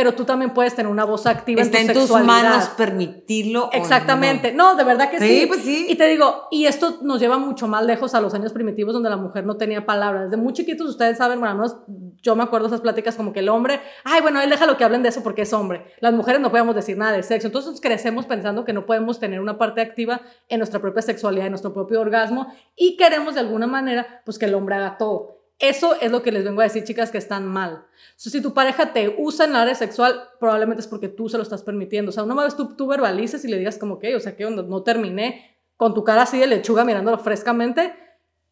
Pero 0.00 0.14
tú 0.14 0.24
también 0.24 0.54
puedes 0.54 0.74
tener 0.74 0.90
una 0.90 1.04
voz 1.04 1.26
activa 1.26 1.60
Está 1.60 1.76
en 1.78 1.88
en 1.90 1.92
tu 1.92 2.00
tus 2.00 2.08
sexualidad. 2.08 2.42
manos 2.50 2.68
permitirlo. 2.70 3.66
o 3.66 3.70
Exactamente. 3.72 4.50
No, 4.52 4.74
de 4.74 4.82
verdad 4.84 5.10
que 5.10 5.18
sí. 5.18 5.40
Sí, 5.40 5.46
pues 5.46 5.60
sí. 5.60 5.86
Y 5.90 5.96
te 5.96 6.06
digo, 6.06 6.48
y 6.50 6.64
esto 6.64 7.00
nos 7.02 7.20
lleva 7.20 7.36
mucho 7.36 7.68
más 7.68 7.84
lejos 7.84 8.14
a 8.14 8.20
los 8.22 8.32
años 8.32 8.54
primitivos 8.54 8.94
donde 8.94 9.10
la 9.10 9.18
mujer 9.18 9.44
no 9.44 9.58
tenía 9.58 9.84
palabras. 9.84 10.30
Desde 10.30 10.42
muy 10.42 10.54
chiquitos 10.54 10.88
ustedes 10.88 11.18
saben, 11.18 11.38
bueno, 11.38 11.52
al 11.52 11.58
menos 11.58 11.76
yo 12.22 12.34
me 12.34 12.44
acuerdo 12.44 12.68
de 12.68 12.74
esas 12.76 12.80
pláticas 12.80 13.14
como 13.16 13.34
que 13.34 13.40
el 13.40 13.50
hombre, 13.50 13.80
ay, 14.04 14.22
bueno, 14.22 14.40
él 14.40 14.48
déjalo 14.48 14.78
que 14.78 14.84
hablen 14.84 15.02
de 15.02 15.10
eso 15.10 15.22
porque 15.22 15.42
es 15.42 15.52
hombre. 15.52 15.84
Las 16.00 16.14
mujeres 16.14 16.40
no 16.40 16.50
podemos 16.50 16.74
decir 16.74 16.96
nada 16.96 17.12
de 17.12 17.22
sexo. 17.22 17.48
Entonces 17.48 17.78
crecemos 17.82 18.24
pensando 18.24 18.64
que 18.64 18.72
no 18.72 18.86
podemos 18.86 19.20
tener 19.20 19.38
una 19.40 19.58
parte 19.58 19.82
activa 19.82 20.22
en 20.48 20.60
nuestra 20.60 20.80
propia 20.80 21.02
sexualidad, 21.02 21.44
en 21.44 21.52
nuestro 21.52 21.74
propio 21.74 22.00
orgasmo 22.00 22.46
y 22.74 22.96
queremos 22.96 23.34
de 23.34 23.40
alguna 23.40 23.66
manera 23.66 24.22
pues 24.24 24.38
que 24.38 24.46
el 24.46 24.54
hombre 24.54 24.76
haga 24.76 24.96
todo. 24.96 25.39
Eso 25.60 25.94
es 26.00 26.10
lo 26.10 26.22
que 26.22 26.32
les 26.32 26.42
vengo 26.42 26.62
a 26.62 26.64
decir, 26.64 26.84
chicas, 26.84 27.10
que 27.10 27.18
están 27.18 27.46
mal. 27.46 27.84
So, 28.16 28.30
si 28.30 28.40
tu 28.40 28.54
pareja 28.54 28.94
te 28.94 29.14
usa 29.18 29.44
en 29.44 29.50
el 29.50 29.56
área 29.58 29.74
sexual, 29.74 30.18
probablemente 30.40 30.80
es 30.80 30.88
porque 30.88 31.08
tú 31.08 31.28
se 31.28 31.36
lo 31.36 31.42
estás 31.42 31.62
permitiendo. 31.62 32.08
O 32.08 32.12
sea, 32.12 32.22
una 32.22 32.34
vez 32.42 32.56
tú, 32.56 32.74
tú 32.74 32.86
verbalices 32.86 33.44
y 33.44 33.48
le 33.48 33.58
digas 33.58 33.76
como 33.76 33.98
que, 33.98 34.16
o 34.16 34.20
sea, 34.20 34.36
que 34.36 34.46
onda, 34.46 34.62
no 34.62 34.82
terminé 34.82 35.58
con 35.76 35.92
tu 35.92 36.02
cara 36.02 36.22
así 36.22 36.38
de 36.38 36.46
lechuga 36.46 36.84
mirándolo 36.84 37.18
frescamente, 37.18 37.94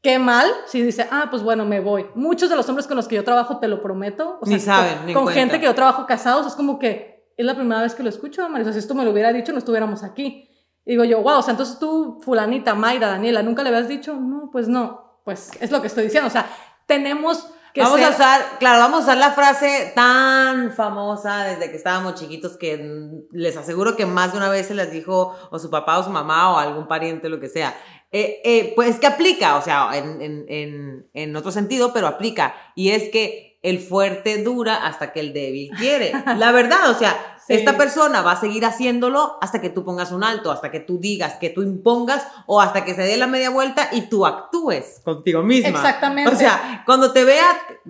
qué 0.03 0.19
mal 0.19 0.47
si 0.67 0.83
dice, 0.83 1.09
ah, 1.11 1.29
pues 1.31 1.43
bueno, 1.43 1.65
me 1.65 1.81
voy. 1.81 2.07
Muchos 2.15 2.51
de 2.51 2.57
los 2.57 2.69
hombres 2.69 2.87
con 2.87 2.97
los 2.97 3.09
que 3.09 3.17
yo 3.17 3.25
trabajo, 3.25 3.59
te 3.59 3.69
lo 3.69 3.83
prometo, 3.83 4.39
o 4.41 4.47
sea, 4.47 4.55
Ni 4.55 4.61
saben, 4.61 4.97
con, 4.97 5.07
ni 5.07 5.15
con 5.15 5.29
gente 5.29 5.59
que 5.59 5.67
yo 5.67 5.75
trabajo 5.75 6.07
casados, 6.07 6.47
es 6.47 6.55
como 6.55 6.79
que 6.79 7.33
es 7.37 7.47
la 7.47 7.55
primera 7.55 7.81
vez 7.83 7.95
que 7.95 8.03
lo 8.03 8.09
escucho, 8.09 8.47
sea, 8.47 8.73
si 8.73 8.79
esto 8.79 8.95
me 8.95 9.05
lo 9.05 9.13
hubiera 9.13 9.33
dicho, 9.33 9.53
no 9.53 9.59
estuviéramos 9.59 10.03
aquí. 10.03 10.49
Y 10.85 10.93
digo 10.93 11.05
yo, 11.05 11.23
wow, 11.23 11.39
o 11.39 11.43
sea, 11.43 11.53
entonces 11.53 11.79
tú, 11.79 12.19
fulanita, 12.23 12.75
Mayra, 12.75 13.09
Daniela, 13.09 13.43
¿nunca 13.43 13.63
le 13.63 13.69
habías 13.69 13.89
dicho? 13.89 14.15
No, 14.15 14.51
pues 14.51 14.69
no. 14.69 15.21
Pues 15.23 15.51
es 15.61 15.71
lo 15.71 15.83
que 15.83 15.89
estoy 15.89 16.05
diciendo. 16.05 16.29
O 16.29 16.31
sea, 16.31 16.49
tenemos 16.89 17.47
que 17.75 17.83
Vamos 17.83 18.01
ser- 18.01 18.09
a 18.09 18.15
usar, 18.17 18.59
claro, 18.59 18.81
vamos 18.81 19.01
a 19.01 19.03
usar 19.05 19.19
la 19.19 19.31
frase 19.33 19.93
tan 19.95 20.73
famosa 20.73 21.45
desde 21.45 21.71
que 21.71 21.77
estábamos 21.77 22.15
chiquitos 22.17 22.57
que 22.57 23.23
les 23.31 23.57
aseguro 23.57 23.95
que 23.95 24.07
más 24.07 24.33
de 24.33 24.39
una 24.39 24.49
vez 24.49 24.67
se 24.67 24.75
las 24.75 24.91
dijo 24.91 25.37
o 25.53 25.59
su 25.61 25.71
papá 25.71 25.99
o 25.99 26.03
su 26.03 26.11
mamá 26.11 26.51
o 26.53 26.59
algún 26.59 26.89
pariente, 26.89 27.29
lo 27.29 27.39
que 27.39 27.49
sea. 27.49 27.77
Eh, 28.11 28.41
eh, 28.43 28.73
pues 28.75 28.99
que 28.99 29.07
aplica, 29.07 29.57
o 29.57 29.63
sea, 29.63 29.91
en, 29.97 30.21
en, 30.23 30.47
en, 30.49 31.11
en 31.13 31.37
otro 31.37 31.53
sentido, 31.53 31.93
pero 31.93 32.07
aplica. 32.09 32.55
Y 32.75 32.91
es 32.91 33.11
que 33.11 33.61
el 33.63 33.79
fuerte 33.81 34.43
dura 34.43 34.87
hasta 34.87 35.13
que 35.13 35.21
el 35.21 35.33
débil 35.35 35.71
quiere. 35.79 36.13
La 36.39 36.51
verdad, 36.53 36.91
o 36.91 36.95
sea, 36.95 37.15
Sí. 37.49 37.55
esta 37.55 37.79
persona 37.79 38.21
va 38.21 38.33
a 38.33 38.41
seguir 38.41 38.67
haciéndolo 38.67 39.39
hasta 39.41 39.61
que 39.61 39.71
tú 39.71 39.83
pongas 39.83 40.13
un 40.13 40.23
alto, 40.23 40.53
hasta 40.53 40.71
que 40.71 40.81
tú 40.81 40.99
digas, 40.99 41.35
que 41.41 41.49
tú 41.49 41.63
impongas 41.63 42.27
o 42.47 42.61
hasta 42.61 42.85
que 42.85 42.95
se 42.95 43.03
dé 43.03 43.17
la 43.17 43.27
media 43.27 43.49
vuelta 43.49 43.89
y 43.91 44.03
tú 44.03 44.27
actúes 44.27 45.01
contigo 45.03 45.43
misma. 45.43 45.71
Exactamente. 45.71 46.31
O 46.31 46.37
sea, 46.37 46.83
cuando 46.85 47.13
te 47.13 47.25
vea 47.25 47.47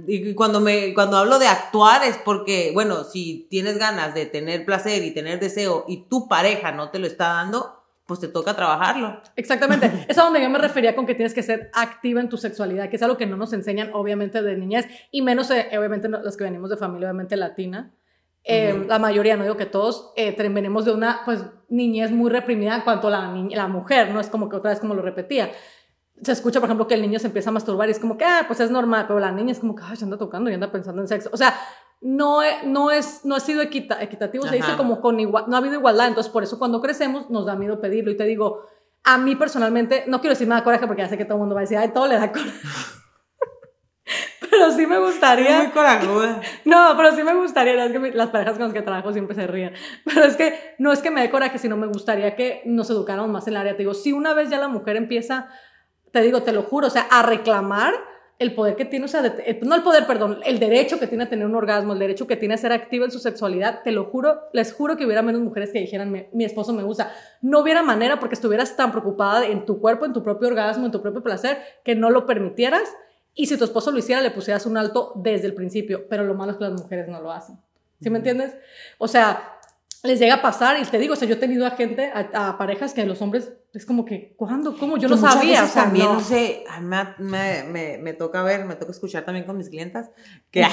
y 0.07 0.35
cuando 0.35 0.61
me 0.61 0.95
cuando 0.95 1.17
hablo 1.17 1.39
de 1.39 1.49
actuar 1.49 2.05
es 2.05 2.17
porque, 2.19 2.71
bueno, 2.73 3.03
si 3.03 3.49
tienes 3.51 3.79
ganas 3.79 4.15
de 4.15 4.27
tener 4.27 4.65
placer 4.65 5.03
y 5.03 5.13
tener 5.13 5.41
deseo 5.41 5.85
y 5.89 6.09
tu 6.09 6.29
pareja 6.29 6.73
no 6.73 6.91
te 6.91 7.01
lo 7.01 7.09
está 7.09 7.29
dando, 7.29 7.79
pues 8.09 8.21
te 8.21 8.29
toca 8.29 8.57
trabajarlo. 8.57 9.21
Exactamente. 9.37 9.93
Es 10.09 10.17
a 10.17 10.23
donde 10.23 10.41
yo 10.41 10.49
me 10.49 10.59
refería 10.59 10.97
con 10.97 11.05
que 11.05 11.15
tienes 11.15 11.35
que 11.35 11.43
ser 11.43 11.71
activa 11.75 12.23
en 12.23 12.31
tu 12.31 12.39
sexualidad, 12.39 12.89
que 12.89 12.97
es 12.97 13.03
algo 13.03 13.19
que 13.19 13.27
no 13.27 13.37
nos 13.37 13.53
enseñan, 13.53 13.91
obviamente, 13.93 14.43
de 14.43 14.57
niñez, 14.57 14.87
y 15.11 15.21
menos, 15.21 15.51
eh, 15.51 15.69
obviamente, 15.77 16.09
los 16.09 16.37
que 16.39 16.45
venimos 16.45 16.71
de 16.71 16.79
familia, 16.79 17.09
obviamente, 17.09 17.37
latina. 17.37 17.93
Eh, 18.45 18.73
Ujú. 18.75 18.85
La 18.89 18.99
mayoría, 18.99 19.37
no 19.37 19.43
digo 19.43 19.57
que 19.57 19.67
todos, 19.67 20.13
eh, 20.17 20.35
venimos 20.51 20.85
de 20.85 20.93
una, 20.93 21.21
pues, 21.25 21.45
niñez 21.69 22.11
muy 22.11 22.31
reprimida 22.31 22.75
en 22.77 22.81
cuanto 22.83 23.09
a 23.09 23.11
la, 23.11 23.31
ni- 23.33 23.55
la 23.55 23.69
mujer, 23.69 24.11
no 24.11 24.21
es 24.21 24.29
como 24.29 24.49
que 24.49 24.57
otra 24.57 24.71
vez 24.71 24.81
como 24.81 24.95
lo 24.95 25.03
repetía. 25.03 25.51
Se 26.23 26.33
escucha, 26.33 26.59
por 26.61 26.69
ejemplo, 26.69 26.87
que 26.89 26.95
el 26.95 27.03
niño 27.03 27.19
se 27.19 27.27
empieza 27.27 27.51
a 27.51 27.53
masturbar 27.53 27.89
y 27.89 27.93
es 27.93 27.99
como 27.99 28.17
que, 28.17 28.25
ah, 28.25 28.45
pues 28.47 28.59
es 28.61 28.71
normal, 28.71 29.05
pero 29.07 29.21
la 29.21 29.31
niña 29.33 29.53
es 29.53 29.61
como 29.61 29.75
que, 29.75 29.83
ay, 29.85 29.97
se 29.97 30.05
anda 30.05 30.17
tocando 30.19 30.51
y 30.51 30.55
anda 30.55 30.73
pensando 30.73 31.03
en 31.03 31.09
sexo. 31.09 31.29
O 31.33 31.37
sea, 31.37 31.55
no, 32.01 32.41
no, 32.65 32.91
es, 32.91 33.25
no 33.25 33.35
ha 33.37 33.41
sido 33.41 33.63
equita- 33.63 34.01
equitativo, 34.03 34.47
se 34.47 34.55
dice 34.57 34.69
Ajá. 34.69 34.77
como 34.77 35.01
con 35.01 35.21
igual, 35.21 35.45
no 35.49 35.57
ha 35.57 35.59
habido 35.59 35.75
igualdad, 35.75 36.09
entonces 36.09 36.33
por 36.33 36.43
eso 36.43 36.59
cuando 36.59 36.81
crecemos 36.81 37.29
nos 37.31 37.45
da 37.45 37.55
miedo 37.57 37.81
pedirlo 37.81 38.11
y 38.11 38.17
te 38.17 38.25
digo, 38.25 38.63
a 39.05 39.19
mí 39.19 39.37
personalmente, 39.37 40.05
no 40.09 40.21
quiero 40.21 40.33
decir 40.35 40.47
me 40.49 40.55
da 40.55 40.65
coraje 40.65 40.87
porque 40.87 41.03
ya 41.03 41.09
sé 41.09 41.19
que 41.19 41.25
todo 41.25 41.35
el 41.35 41.41
mundo 41.41 41.55
va 41.55 41.61
a 41.61 41.65
decir, 41.65 41.77
ay, 41.79 41.89
todo 41.93 42.07
le 42.09 42.15
da 42.17 42.33
coraje. 42.33 42.51
pero 44.59 44.73
sí 44.73 44.87
me 44.87 44.99
gustaría. 44.99 45.59
Muy 45.59 45.69
corajuda. 45.69 46.41
No, 46.65 46.95
pero 46.97 47.13
sí 47.15 47.23
me 47.23 47.35
gustaría, 47.35 47.75
no 47.77 47.83
es 47.83 47.93
que 47.93 48.17
las 48.17 48.29
parejas 48.31 48.55
con 48.55 48.65
las 48.65 48.73
que 48.75 48.83
trabajo 48.83 49.13
siempre 49.13 49.35
se 49.35 49.47
ríen, 49.47 49.73
pero 50.05 50.25
es 50.25 50.37
que 50.37 50.75
no 50.79 50.93
es 50.93 51.01
que 51.01 51.11
me 51.11 51.21
dé 51.23 51.31
coraje, 51.31 51.59
sino 51.59 51.77
me 51.77 51.87
gustaría 51.87 52.35
que 52.37 52.63
nos 52.67 52.91
educáramos 52.91 53.31
más 53.31 53.47
en 53.47 53.55
el 53.55 53.59
área. 53.61 53.73
Te 53.73 53.79
digo, 53.79 53.95
si 53.95 54.13
una 54.13 54.35
vez 54.35 54.51
ya 54.51 54.59
la 54.59 54.69
mujer 54.69 54.97
empieza, 54.97 55.49
te 56.13 56.21
digo, 56.23 56.43
te 56.43 56.53
lo 56.53 56.63
juro, 56.63 56.87
o 56.89 56.91
sea, 56.91 57.07
a 57.11 57.23
reclamar 57.23 57.95
el 58.39 58.55
poder 58.55 58.77
que 58.77 58.85
tiene, 58.85 59.07
o 59.07 59.09
sea, 59.09 59.21
el- 59.45 59.59
no 59.63 59.75
el 59.75 59.83
poder, 59.83 60.07
perdón, 60.07 60.39
el 60.45 60.61
derecho 60.61 61.01
que 61.01 61.09
tiene 61.09 61.25
a 61.25 61.29
tener 61.29 61.45
un 61.45 61.57
orgasmo, 61.57 61.93
el 61.95 61.99
derecho 61.99 62.27
que 62.29 62.37
tiene 62.37 62.55
a 62.55 62.57
ser 62.57 62.71
activa 62.73 63.05
en 63.05 63.11
su 63.11 63.19
sexualidad, 63.19 63.83
te 63.83 63.91
lo 63.91 64.05
juro, 64.05 64.43
les 64.53 64.73
juro 64.73 64.97
que 64.97 65.05
hubiera 65.07 65.23
menos 65.23 65.41
mujeres 65.41 65.73
que 65.73 65.81
dijeran, 65.81 66.13
"Me- 66.13 66.29
mi 66.33 66.45
esposo 66.45 66.73
me 66.73 66.85
usa. 66.85 67.11
No 67.43 67.59
hubiera 67.61 67.83
manera 67.83 68.21
porque 68.21 68.37
estuvieras 68.37 68.77
tan 68.77 68.93
preocupada 68.93 69.45
en 69.47 69.65
tu 69.67 69.81
cuerpo, 69.81 70.05
en 70.07 70.13
tu 70.13 70.23
propio 70.23 70.47
orgasmo, 70.49 70.87
en 70.87 70.93
tu 70.93 71.03
propio 71.03 71.21
placer, 71.23 71.59
que 71.85 71.97
no 71.97 72.11
lo 72.11 72.27
permitieras 72.27 72.89
Y 73.39 73.47
si 73.47 73.57
tu 73.57 73.63
esposo 73.63 73.93
lo 73.93 73.99
hiciera, 73.99 74.21
le 74.21 74.33
pusieras 74.33 74.67
un 74.67 74.77
alto 74.77 75.13
desde 75.15 75.47
el 75.47 75.55
principio, 75.55 76.09
pero 76.09 76.25
lo 76.25 76.35
malo 76.35 76.51
es 76.51 76.59
que 76.59 76.65
las 76.65 76.73
mujeres 76.73 77.07
no 77.07 77.21
lo 77.21 77.31
hacen. 77.31 77.57
¿Sí 78.03 78.11
me 78.11 78.19
entiendes? 78.19 78.57
O 78.99 79.07
sea, 79.07 79.61
les 80.03 80.19
llega 80.19 80.35
a 80.35 80.43
pasar 80.43 80.77
y 80.83 80.85
te 80.85 80.99
digo, 80.99 81.13
o 81.13 81.17
sea, 81.17 81.29
yo 81.29 81.37
he 81.37 81.39
tenido 81.39 81.65
a 81.65 81.71
gente, 81.71 82.11
a, 82.13 82.59
parejas 82.59 82.95
que 82.95 83.07
los 83.07 83.23
hombres 83.23 83.53
es 83.73 83.87
como 83.87 84.05
que, 84.05 84.35
¿cuándo? 84.37 84.77
¿Cómo? 84.77 84.97
Yo 84.97 85.09
no 85.09 85.17
sabía. 85.17 85.63
O 85.63 85.69
sea, 85.69 85.85
también, 85.85 86.07
no, 86.07 86.21
sé, 86.21 86.65
me, 86.81 87.63
me, 87.63 87.99
me, 87.99 88.13
toca 88.13 88.43
ver, 88.43 88.65
me 88.65 88.75
toca 88.75 88.91
escuchar 88.91 89.25
también 89.25 89.47
con 89.47 89.57
mis 89.57 89.69
clientas 89.69 90.11
que... 90.51 90.67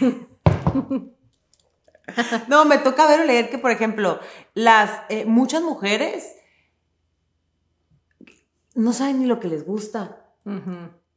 no, 2.48 2.64
me 2.64 2.78
toca 2.78 3.06
ver 3.06 3.20
o 3.20 3.24
leer 3.24 3.50
que, 3.50 3.58
por 3.58 3.70
ejemplo, 3.70 4.18
las, 4.54 5.02
eh, 5.10 5.26
muchas 5.26 5.62
mujeres 5.62 6.36
no 8.74 8.94
saben 8.94 9.18
ni 9.18 9.26
lo 9.26 9.40
que 9.40 9.48
les 9.48 9.66
gusta. 9.66 10.24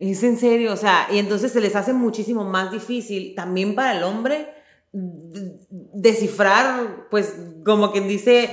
Es 0.01 0.24
en 0.24 0.36
serio, 0.36 0.74
o 0.74 0.77
sea, 0.77 1.08
y 1.12 1.20
entonces 1.20 1.51
se 1.51 1.62
les 1.62 1.75
hace 1.75 1.93
muchísimo 1.93 2.43
más 2.43 2.72
difícil 2.72 3.36
también 3.36 3.75
para 3.75 3.96
el 3.96 4.03
hombre 4.03 4.51
descifrar, 4.91 7.08
pues, 7.12 7.36
como 7.63 7.91
quien 7.91 8.08
dice, 8.08 8.50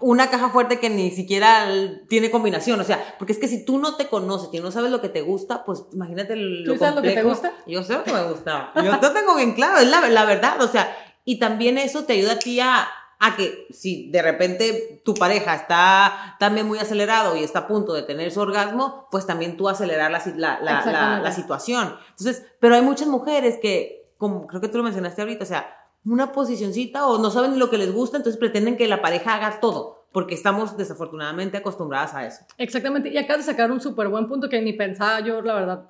una 0.00 0.30
caja 0.30 0.48
fuerte 0.48 0.80
que 0.80 0.88
ni 0.88 1.10
siquiera 1.10 1.68
tiene 2.08 2.30
combinación. 2.30 2.80
O 2.80 2.84
sea, 2.84 3.14
porque 3.18 3.34
es 3.34 3.38
que 3.38 3.46
si 3.46 3.62
tú 3.62 3.78
no 3.78 3.96
te 3.96 4.08
conoces 4.08 4.48
y 4.52 4.60
no 4.60 4.70
sabes 4.70 4.90
lo 4.90 5.02
que 5.02 5.10
te 5.10 5.20
gusta, 5.20 5.66
pues 5.66 5.82
imagínate 5.92 6.34
lo 6.34 6.72
¿Tú 6.72 6.78
sabes 6.78 6.96
lo 6.96 7.02
que 7.02 7.12
te 7.12 7.22
gusta? 7.22 7.52
Yo 7.66 7.82
sé 7.82 7.92
lo 7.92 8.02
que 8.02 8.14
me 8.14 8.30
gusta. 8.30 8.72
Yo 8.74 8.90
lo 8.90 9.12
tengo 9.12 9.36
bien 9.36 9.52
claro, 9.52 9.76
es 9.76 9.88
la, 9.88 10.08
la 10.08 10.24
verdad. 10.24 10.62
O 10.62 10.68
sea, 10.68 10.96
y 11.26 11.38
también 11.38 11.76
eso 11.76 12.04
te 12.04 12.14
ayuda 12.14 12.32
a 12.32 12.38
ti 12.38 12.58
a 12.58 12.88
a 13.18 13.34
que 13.36 13.66
si 13.70 14.10
de 14.10 14.20
repente 14.20 15.00
tu 15.04 15.14
pareja 15.14 15.54
está 15.54 16.36
también 16.38 16.66
muy 16.66 16.78
acelerado 16.78 17.36
y 17.36 17.42
está 17.42 17.60
a 17.60 17.66
punto 17.66 17.94
de 17.94 18.02
tener 18.02 18.30
su 18.30 18.40
orgasmo, 18.40 19.08
pues 19.10 19.26
también 19.26 19.56
tú 19.56 19.68
acelerar 19.68 20.10
la, 20.10 20.60
la, 20.60 21.20
la, 21.20 21.32
situación. 21.32 21.96
Entonces, 22.10 22.44
pero 22.60 22.74
hay 22.74 22.82
muchas 22.82 23.08
mujeres 23.08 23.58
que, 23.60 24.04
como 24.18 24.46
creo 24.46 24.60
que 24.60 24.68
tú 24.68 24.78
lo 24.78 24.84
mencionaste 24.84 25.22
ahorita, 25.22 25.44
o 25.44 25.48
sea, 25.48 25.66
una 26.04 26.32
posicioncita 26.32 27.06
o 27.06 27.18
no 27.18 27.30
saben 27.30 27.58
lo 27.58 27.70
que 27.70 27.78
les 27.78 27.92
gusta, 27.92 28.18
entonces 28.18 28.38
pretenden 28.38 28.76
que 28.76 28.86
la 28.86 29.00
pareja 29.00 29.34
haga 29.34 29.60
todo, 29.60 30.06
porque 30.12 30.34
estamos 30.34 30.76
desafortunadamente 30.76 31.56
acostumbradas 31.56 32.14
a 32.14 32.26
eso. 32.26 32.44
Exactamente, 32.58 33.08
y 33.08 33.16
acabas 33.16 33.46
de 33.46 33.52
sacar 33.52 33.72
un 33.72 33.80
súper 33.80 34.08
buen 34.08 34.28
punto 34.28 34.48
que 34.50 34.60
ni 34.60 34.74
pensaba 34.74 35.20
yo, 35.20 35.40
la 35.40 35.54
verdad, 35.54 35.86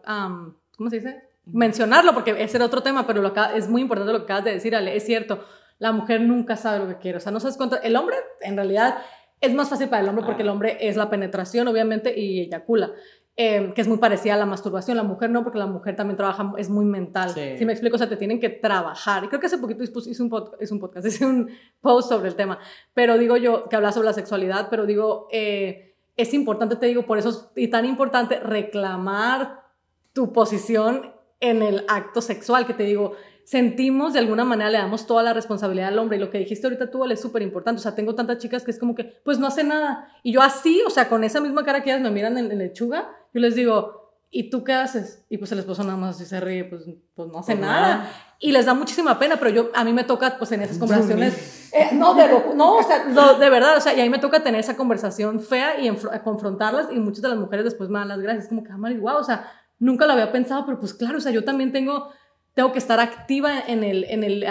¿cómo 0.76 0.90
se 0.90 0.96
dice? 0.96 1.22
Mencionarlo, 1.44 2.14
porque 2.14 2.36
ese 2.42 2.56
era 2.56 2.66
otro 2.66 2.82
tema, 2.82 3.06
pero 3.06 3.20
lo 3.20 3.32
es 3.54 3.68
muy 3.68 3.82
importante 3.82 4.12
lo 4.12 4.20
que 4.20 4.24
acabas 4.24 4.44
de 4.44 4.52
decir, 4.52 4.76
Ale, 4.76 4.96
es 4.96 5.04
cierto 5.04 5.40
la 5.78 5.92
mujer 5.92 6.20
nunca 6.20 6.56
sabe 6.56 6.78
lo 6.78 6.88
que 6.88 6.98
quiere. 6.98 7.18
O 7.18 7.20
sea, 7.20 7.32
no 7.32 7.40
sabes 7.40 7.56
cuánto. 7.56 7.80
El 7.82 7.96
hombre, 7.96 8.16
en 8.40 8.56
realidad, 8.56 8.98
es 9.40 9.54
más 9.54 9.68
fácil 9.68 9.88
para 9.88 10.02
el 10.02 10.08
hombre 10.08 10.24
porque 10.24 10.42
el 10.42 10.48
hombre 10.48 10.78
es 10.80 10.96
la 10.96 11.10
penetración, 11.10 11.68
obviamente, 11.68 12.18
y 12.18 12.40
eyacula. 12.40 12.92
Eh, 13.38 13.72
que 13.74 13.82
es 13.82 13.88
muy 13.88 13.98
parecida 13.98 14.32
a 14.32 14.38
la 14.38 14.46
masturbación. 14.46 14.96
La 14.96 15.02
mujer 15.02 15.28
no, 15.28 15.42
porque 15.42 15.58
la 15.58 15.66
mujer 15.66 15.94
también 15.94 16.16
trabaja, 16.16 16.54
es 16.56 16.70
muy 16.70 16.86
mental. 16.86 17.30
Si 17.30 17.66
me 17.66 17.72
explico, 17.72 17.96
o 17.96 17.98
sea, 17.98 18.08
te 18.08 18.16
tienen 18.16 18.40
que 18.40 18.48
trabajar. 18.48 19.24
Y 19.24 19.28
creo 19.28 19.38
que 19.38 19.46
hace 19.46 19.58
poquito 19.58 19.84
hice 19.84 20.22
un, 20.22 20.30
podcast, 20.30 20.72
un 20.72 20.80
podcast, 20.80 21.06
hice 21.06 21.26
un 21.26 21.50
post 21.82 22.08
sobre 22.08 22.28
el 22.28 22.34
tema. 22.34 22.58
Pero 22.94 23.18
digo 23.18 23.36
yo, 23.36 23.68
que 23.68 23.76
habla 23.76 23.92
sobre 23.92 24.06
la 24.06 24.14
sexualidad, 24.14 24.68
pero 24.70 24.86
digo, 24.86 25.28
eh, 25.30 25.94
es 26.16 26.32
importante, 26.32 26.76
te 26.76 26.86
digo, 26.86 27.04
por 27.04 27.18
eso 27.18 27.52
es 27.54 27.70
tan 27.70 27.84
importante 27.84 28.40
reclamar 28.40 29.64
tu 30.14 30.32
posición 30.32 31.12
en 31.40 31.62
el 31.62 31.84
acto 31.88 32.22
sexual, 32.22 32.66
que 32.66 32.72
te 32.72 32.84
digo, 32.84 33.16
sentimos 33.46 34.12
de 34.12 34.18
alguna 34.18 34.44
manera, 34.44 34.70
le 34.70 34.78
damos 34.78 35.06
toda 35.06 35.22
la 35.22 35.32
responsabilidad 35.32 35.88
al 35.88 35.98
hombre. 36.00 36.16
Y 36.16 36.20
lo 36.20 36.30
que 36.30 36.38
dijiste 36.38 36.66
ahorita 36.66 36.90
tú, 36.90 37.04
es 37.04 37.20
súper 37.20 37.42
importante. 37.42 37.78
O 37.78 37.82
sea, 37.82 37.94
tengo 37.94 38.16
tantas 38.16 38.38
chicas 38.38 38.64
que 38.64 38.72
es 38.72 38.78
como 38.78 38.96
que, 38.96 39.04
pues 39.24 39.38
no 39.38 39.46
hace 39.46 39.62
nada. 39.62 40.08
Y 40.24 40.32
yo 40.32 40.42
así, 40.42 40.82
o 40.84 40.90
sea, 40.90 41.08
con 41.08 41.22
esa 41.22 41.40
misma 41.40 41.64
cara 41.64 41.82
que 41.84 41.90
ellas 41.90 42.02
me 42.02 42.10
miran 42.10 42.36
en, 42.38 42.58
lechuga, 42.58 43.08
yo 43.32 43.40
les 43.40 43.54
digo, 43.54 44.16
¿y 44.32 44.50
tú 44.50 44.64
qué 44.64 44.72
haces? 44.72 45.24
Y 45.30 45.38
pues 45.38 45.52
el 45.52 45.60
esposo 45.60 45.84
nada 45.84 45.96
más 45.96 46.16
así 46.16 46.24
se 46.24 46.40
ríe, 46.40 46.64
pues, 46.64 46.86
pues 47.14 47.28
no 47.28 47.38
hace 47.38 47.52
pues 47.52 47.64
nada. 47.64 48.10
Y 48.40 48.50
les 48.50 48.66
da 48.66 48.74
muchísima 48.74 49.16
pena, 49.16 49.36
pero 49.36 49.50
yo, 49.50 49.70
a 49.74 49.84
mí 49.84 49.92
me 49.92 50.02
toca, 50.02 50.38
pues 50.38 50.50
en 50.50 50.62
esas 50.62 50.78
conversaciones, 50.78 51.70
eh, 51.72 51.90
no, 51.92 52.14
de, 52.14 52.28
no, 52.56 52.78
o 52.78 52.82
sea, 52.82 53.04
de 53.04 53.50
verdad, 53.50 53.76
o 53.76 53.80
sea, 53.80 53.94
y 53.94 54.00
a 54.00 54.02
mí 54.02 54.10
me 54.10 54.18
toca 54.18 54.42
tener 54.42 54.58
esa 54.58 54.76
conversación 54.76 55.38
fea 55.38 55.80
y 55.80 55.88
confrontarlas 56.24 56.88
y 56.90 56.98
muchas 56.98 57.22
de 57.22 57.28
las 57.28 57.38
mujeres 57.38 57.64
después 57.64 57.90
me 57.90 58.00
dan 58.00 58.08
las 58.08 58.18
gracias, 58.18 58.48
como 58.48 58.64
que, 58.64 58.72
ah, 58.72 58.76
wow, 58.76 59.18
o 59.18 59.24
sea, 59.24 59.48
nunca 59.78 60.04
lo 60.04 60.14
había 60.14 60.32
pensado, 60.32 60.66
pero 60.66 60.80
pues 60.80 60.92
claro, 60.94 61.18
o 61.18 61.20
sea, 61.20 61.30
yo 61.30 61.44
también 61.44 61.70
tengo 61.70 62.10
tengo 62.56 62.72
que 62.72 62.78
estar 62.78 62.98
activa 63.00 63.60
en 63.60 63.84
el, 63.84 64.04
en 64.04 64.24
el 64.24 64.46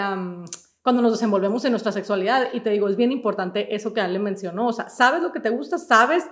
cuando 0.80 1.02
nos 1.02 1.10
desenvolvemos 1.10 1.64
en 1.64 1.72
nuestra 1.72 1.90
sexualidad. 1.90 2.50
Y 2.52 2.60
te 2.60 2.70
digo, 2.70 2.88
es 2.88 2.94
bien 2.94 3.10
importante 3.10 3.74
eso 3.74 3.92
que 3.92 4.00
Ale 4.00 4.20
mencionó. 4.20 4.68
O 4.68 4.72
sea, 4.72 4.88
¿sabes 4.88 5.22
lo 5.22 5.32
que 5.32 5.40
te 5.40 5.50
gusta? 5.50 5.76
¿Sabes 5.76 6.24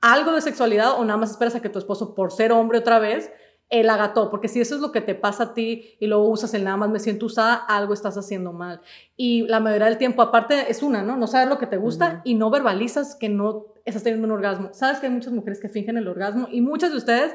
algo 0.00 0.30
de 0.30 0.40
sexualidad 0.40 0.92
o 1.00 1.04
nada 1.04 1.16
más 1.16 1.32
esperas 1.32 1.56
a 1.56 1.60
que 1.60 1.68
tu 1.68 1.80
esposo, 1.80 2.14
por 2.14 2.30
ser 2.30 2.52
hombre 2.52 2.78
otra 2.78 3.00
vez, 3.00 3.32
él 3.70 3.90
haga 3.90 4.14
todo? 4.14 4.30
Porque 4.30 4.46
si 4.46 4.60
eso 4.60 4.76
es 4.76 4.80
lo 4.80 4.92
que 4.92 5.00
te 5.00 5.16
pasa 5.16 5.42
a 5.42 5.54
ti 5.54 5.96
y 5.98 6.06
luego 6.06 6.28
usas 6.28 6.54
el 6.54 6.62
nada 6.62 6.76
más 6.76 6.90
me 6.90 7.00
siento 7.00 7.26
usada, 7.26 7.56
algo 7.56 7.92
estás 7.92 8.16
haciendo 8.16 8.52
mal. 8.52 8.80
Y 9.16 9.48
la 9.48 9.58
mayoría 9.58 9.86
del 9.86 9.98
tiempo, 9.98 10.22
aparte, 10.22 10.70
es 10.70 10.84
una, 10.84 11.02
¿no? 11.02 11.16
No 11.16 11.26
sabes 11.26 11.48
lo 11.48 11.58
que 11.58 11.66
te 11.66 11.76
gusta 11.76 12.20
y 12.22 12.36
no 12.36 12.50
verbalizas 12.50 13.16
que 13.16 13.28
no 13.28 13.74
estás 13.84 14.04
teniendo 14.04 14.28
un 14.28 14.32
orgasmo. 14.32 14.68
Sabes 14.74 15.00
que 15.00 15.06
hay 15.06 15.12
muchas 15.12 15.32
mujeres 15.32 15.58
que 15.58 15.68
fingen 15.68 15.96
el 15.96 16.06
orgasmo 16.06 16.46
y 16.52 16.60
muchas 16.60 16.92
de 16.92 16.98
ustedes 16.98 17.34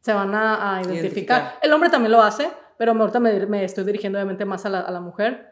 se 0.00 0.12
van 0.12 0.34
a, 0.34 0.82
identificar. 0.84 1.60
El 1.62 1.72
hombre 1.72 1.90
también 1.90 2.10
lo 2.10 2.22
hace, 2.22 2.50
pero 2.80 2.92
ahorita 2.92 3.20
me, 3.20 3.44
me 3.44 3.62
estoy 3.62 3.84
dirigiendo 3.84 4.18
obviamente 4.18 4.46
más 4.46 4.64
a 4.64 4.70
la, 4.70 4.80
a 4.80 4.90
la 4.90 5.02
mujer, 5.02 5.50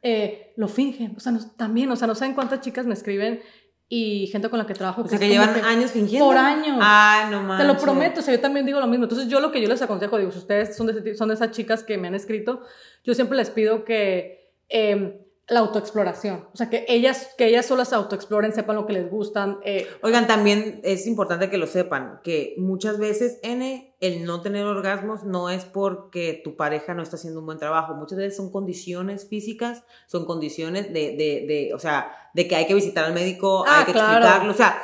eh, 0.00 0.52
lo 0.56 0.68
fingen, 0.68 1.12
o 1.16 1.18
sea, 1.18 1.36
también, 1.56 1.90
o 1.90 1.96
sea, 1.96 2.06
no 2.06 2.14
saben 2.14 2.34
cuántas 2.36 2.60
chicas 2.60 2.86
me 2.86 2.94
escriben 2.94 3.40
y 3.88 4.28
gente 4.28 4.48
con 4.48 4.60
la 4.60 4.64
que 4.64 4.72
trabajo. 4.72 5.02
O 5.02 5.08
sea, 5.08 5.18
que, 5.18 5.28
llevan 5.28 5.56
años 5.64 5.90
fingiendo. 5.90 6.24
Por 6.24 6.36
años. 6.36 6.78
Ah, 6.80 7.26
no. 7.32 7.56
Te 7.56 7.64
lo 7.64 7.76
prometo, 7.76 8.20
o 8.20 8.22
sea, 8.22 8.32
yo 8.32 8.40
también 8.40 8.64
digo 8.64 8.78
lo 8.78 8.86
mismo. 8.86 9.06
Entonces, 9.06 9.26
yo 9.26 9.40
lo 9.40 9.50
que 9.50 9.60
yo 9.60 9.68
les 9.68 9.82
aconsejo, 9.82 10.18
digo, 10.18 10.30
si 10.30 10.38
ustedes 10.38 10.76
son 10.76 10.86
de, 10.86 11.16
son 11.16 11.26
de 11.26 11.34
esas 11.34 11.50
chicas 11.50 11.82
que 11.82 11.98
me 11.98 12.06
han 12.06 12.14
escrito, 12.14 12.62
yo 13.02 13.12
siempre 13.14 13.36
les 13.36 13.50
pido 13.50 13.84
que 13.84 14.54
eh, 14.68 15.21
la 15.52 15.60
autoexploración. 15.60 16.48
O 16.52 16.56
sea, 16.56 16.70
que 16.70 16.84
ellas, 16.88 17.30
que 17.36 17.46
ellas 17.46 17.66
solas 17.66 17.92
autoexploren, 17.92 18.52
sepan 18.52 18.76
lo 18.76 18.86
que 18.86 18.92
les 18.92 19.10
gustan. 19.10 19.58
Eh. 19.64 19.86
Oigan, 20.02 20.26
también 20.26 20.80
es 20.82 21.06
importante 21.06 21.50
que 21.50 21.58
lo 21.58 21.66
sepan, 21.66 22.20
que 22.22 22.54
muchas 22.58 22.98
veces, 22.98 23.38
N, 23.42 23.94
el 24.00 24.24
no 24.24 24.40
tener 24.40 24.64
orgasmos 24.64 25.24
no 25.24 25.50
es 25.50 25.64
porque 25.64 26.40
tu 26.42 26.56
pareja 26.56 26.94
no 26.94 27.02
está 27.02 27.16
haciendo 27.16 27.40
un 27.40 27.46
buen 27.46 27.58
trabajo. 27.58 27.94
Muchas 27.94 28.18
veces 28.18 28.36
son 28.36 28.50
condiciones 28.50 29.28
físicas, 29.28 29.84
son 30.06 30.24
condiciones 30.24 30.92
de, 30.92 31.16
de, 31.16 31.44
de 31.46 31.72
o 31.74 31.78
sea, 31.78 32.12
de 32.34 32.48
que 32.48 32.56
hay 32.56 32.66
que 32.66 32.74
visitar 32.74 33.04
al 33.04 33.14
médico, 33.14 33.64
hay 33.66 33.82
ah, 33.82 33.84
que 33.84 33.92
explicarlo. 33.92 34.50
O 34.50 34.56
sea, 34.56 34.80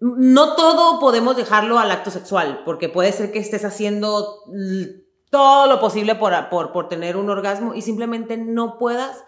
no 0.00 0.54
todo 0.54 0.98
podemos 0.98 1.36
dejarlo 1.36 1.78
al 1.78 1.90
acto 1.90 2.10
sexual, 2.10 2.62
porque 2.64 2.88
puede 2.88 3.12
ser 3.12 3.32
que 3.32 3.38
estés 3.38 3.64
haciendo 3.64 4.44
todo 5.30 5.66
lo 5.66 5.80
posible 5.80 6.14
por, 6.14 6.32
por, 6.48 6.72
por 6.72 6.88
tener 6.88 7.16
un 7.16 7.30
orgasmo 7.30 7.74
y 7.74 7.82
simplemente 7.82 8.36
no 8.36 8.78
puedas 8.78 9.24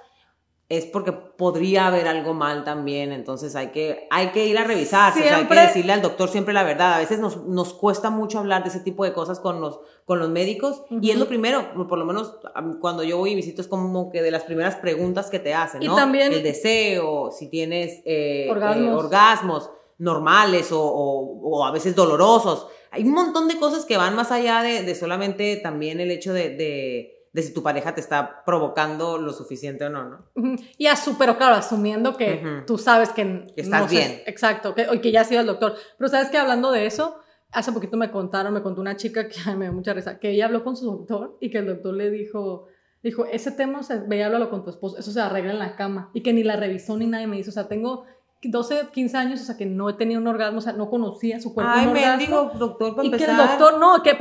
es 0.73 0.87
porque 0.87 1.13
podría 1.13 1.89
haber 1.89 2.09
algo 2.09 2.33
mal 2.33 2.65
también, 2.65 3.13
entonces 3.13 3.55
hay 3.57 3.69
que, 3.73 4.09
hay 4.11 4.29
que 4.29 4.47
ir 4.47 4.57
a 4.57 4.65
revisarse, 4.65 5.21
o 5.21 5.23
sea, 5.23 5.37
hay 5.37 5.47
que 5.47 5.55
decirle 5.55 5.93
al 5.93 6.01
doctor 6.01 6.31
siempre 6.31 6.55
la 6.55 6.63
verdad. 6.63 6.95
A 6.95 6.99
veces 6.99 7.19
nos, 7.21 7.45
nos 7.45 7.75
cuesta 7.75 8.09
mucho 8.09 8.39
hablar 8.39 8.63
de 8.63 8.71
ese 8.71 8.81
tipo 8.81 9.05
de 9.05 9.13
cosas 9.13 9.39
con 9.39 9.61
los, 9.61 9.81
con 10.07 10.19
los 10.19 10.31
médicos 10.31 10.83
y 10.89 11.11
es 11.11 11.19
lo 11.19 11.29
primero, 11.29 11.75
por 11.87 11.99
lo 11.99 12.07
menos 12.07 12.37
cuando 12.81 13.03
yo 13.03 13.19
voy 13.19 13.33
y 13.33 13.35
visito 13.35 13.61
es 13.61 13.69
como 13.69 14.11
que 14.11 14.23
de 14.23 14.31
las 14.31 14.45
primeras 14.45 14.77
preguntas 14.77 15.29
que 15.29 15.39
te 15.39 15.53
hacen, 15.53 15.83
¿no? 15.85 15.95
también 15.95 16.33
el 16.33 16.43
deseo, 16.43 17.31
si 17.31 17.49
tienes 17.49 18.01
eh, 18.07 18.47
eh, 18.47 18.91
orgasmos. 18.91 19.71
normales 19.99 20.73
o, 20.73 20.83
o, 20.83 21.67
a 21.67 21.71
veces 21.71 21.95
dolorosos. 21.95 22.67
Hay 22.91 23.05
un 23.05 23.13
montón 23.13 23.47
de 23.47 23.59
cosas 23.59 23.85
que 23.85 23.99
van 23.99 24.17
más 24.17 24.33
allá 24.33 24.63
de, 24.63 24.83
de 24.85 24.95
solamente 24.95 25.57
también 25.57 26.01
el 26.01 26.11
hecho 26.11 26.33
de 26.33 26.49
de 26.57 27.22
si 27.41 27.55
tu 27.55 27.63
pareja 27.63 27.95
te 27.95 28.01
está 28.03 28.45
provocando 28.45 29.17
lo 29.17 29.33
suficiente 29.33 29.87
o 29.87 29.89
no, 29.89 30.05
¿no? 30.05 30.57
Y 30.77 30.87
a 30.87 30.97
súper 30.97 31.35
claro, 31.39 31.55
asumiendo 31.55 32.17
que 32.17 32.63
tú 32.67 32.77
sabes 32.77 33.11
que, 33.11 33.47
estás 33.57 33.91
bien. 33.91 34.23
exacto, 34.27 34.75
que, 34.75 35.01
que 35.01 35.13
ya 35.13 35.23
ha 35.23 35.25
sido 35.25 35.41
el 35.41 35.47
doctor. 35.47 35.75
Pero 35.97 36.11
sabes 36.11 36.29
que 36.29 36.37
hablando 36.37 36.71
de 36.71 36.85
eso, 36.85 37.23
hace 37.53 37.73
poquito 37.73 37.97
me 37.97 38.11
contaron, 38.11 38.53
me 38.53 38.63
contó 38.63 38.81
una 38.81 38.97
chica 38.97 39.29
que 39.29 39.37
me 39.57 39.67
dio 39.67 39.73
mucha 39.73 39.95
risa, 39.95 40.19
que 40.19 40.31
ella 40.31 40.47
habló 40.47 40.65
con 40.65 40.77
su 40.77 40.85
doctor 40.85 41.39
y 41.41 41.51
que 41.51 41.59
el 41.59 41.67
doctor 41.67 41.95
le 41.95 42.11
dijo, 42.11 42.67
dijo, 43.03 43.25
ese 43.27 43.53
tema, 43.53 43.81
o 43.81 43.83
sea, 43.83 44.05
ve 44.07 44.19
y 44.19 44.23
háblalo 44.23 44.51
con 44.51 44.65
tu 44.65 44.71
esposo, 44.71 44.99
eso 44.99 45.11
se 45.11 45.21
arregla 45.21 45.53
en 45.53 45.59
la 45.59 45.77
cama. 45.77 46.11
Y 46.13 46.23
que 46.23 46.33
ni 46.33 46.43
la 46.43 46.57
revisó 46.57 46.97
ni 46.97 47.07
nadie 47.07 47.27
me 47.27 47.37
dijo, 47.37 47.51
o 47.51 47.53
sea, 47.53 47.69
tengo 47.69 48.05
12, 48.45 48.89
15 48.93 49.17
años, 49.17 49.41
o 49.41 49.45
sea, 49.45 49.57
que 49.57 49.67
no 49.67 49.89
he 49.89 49.93
tenido 49.95 50.21
un 50.21 50.27
orgasmo, 50.27 50.59
o 50.59 50.61
sea, 50.61 50.73
no 50.73 50.91
conocía 50.91 51.41
su 51.41 51.55
cuerpo. 51.55 51.73
Ay, 51.73 51.87
me 51.87 52.17
digo, 52.19 52.51
doctor, 52.59 52.97
para 52.97 53.07
y 53.07 53.11
que 53.13 53.25
el 53.25 53.37
doctor, 53.37 53.79
no, 53.79 54.03
que 54.03 54.17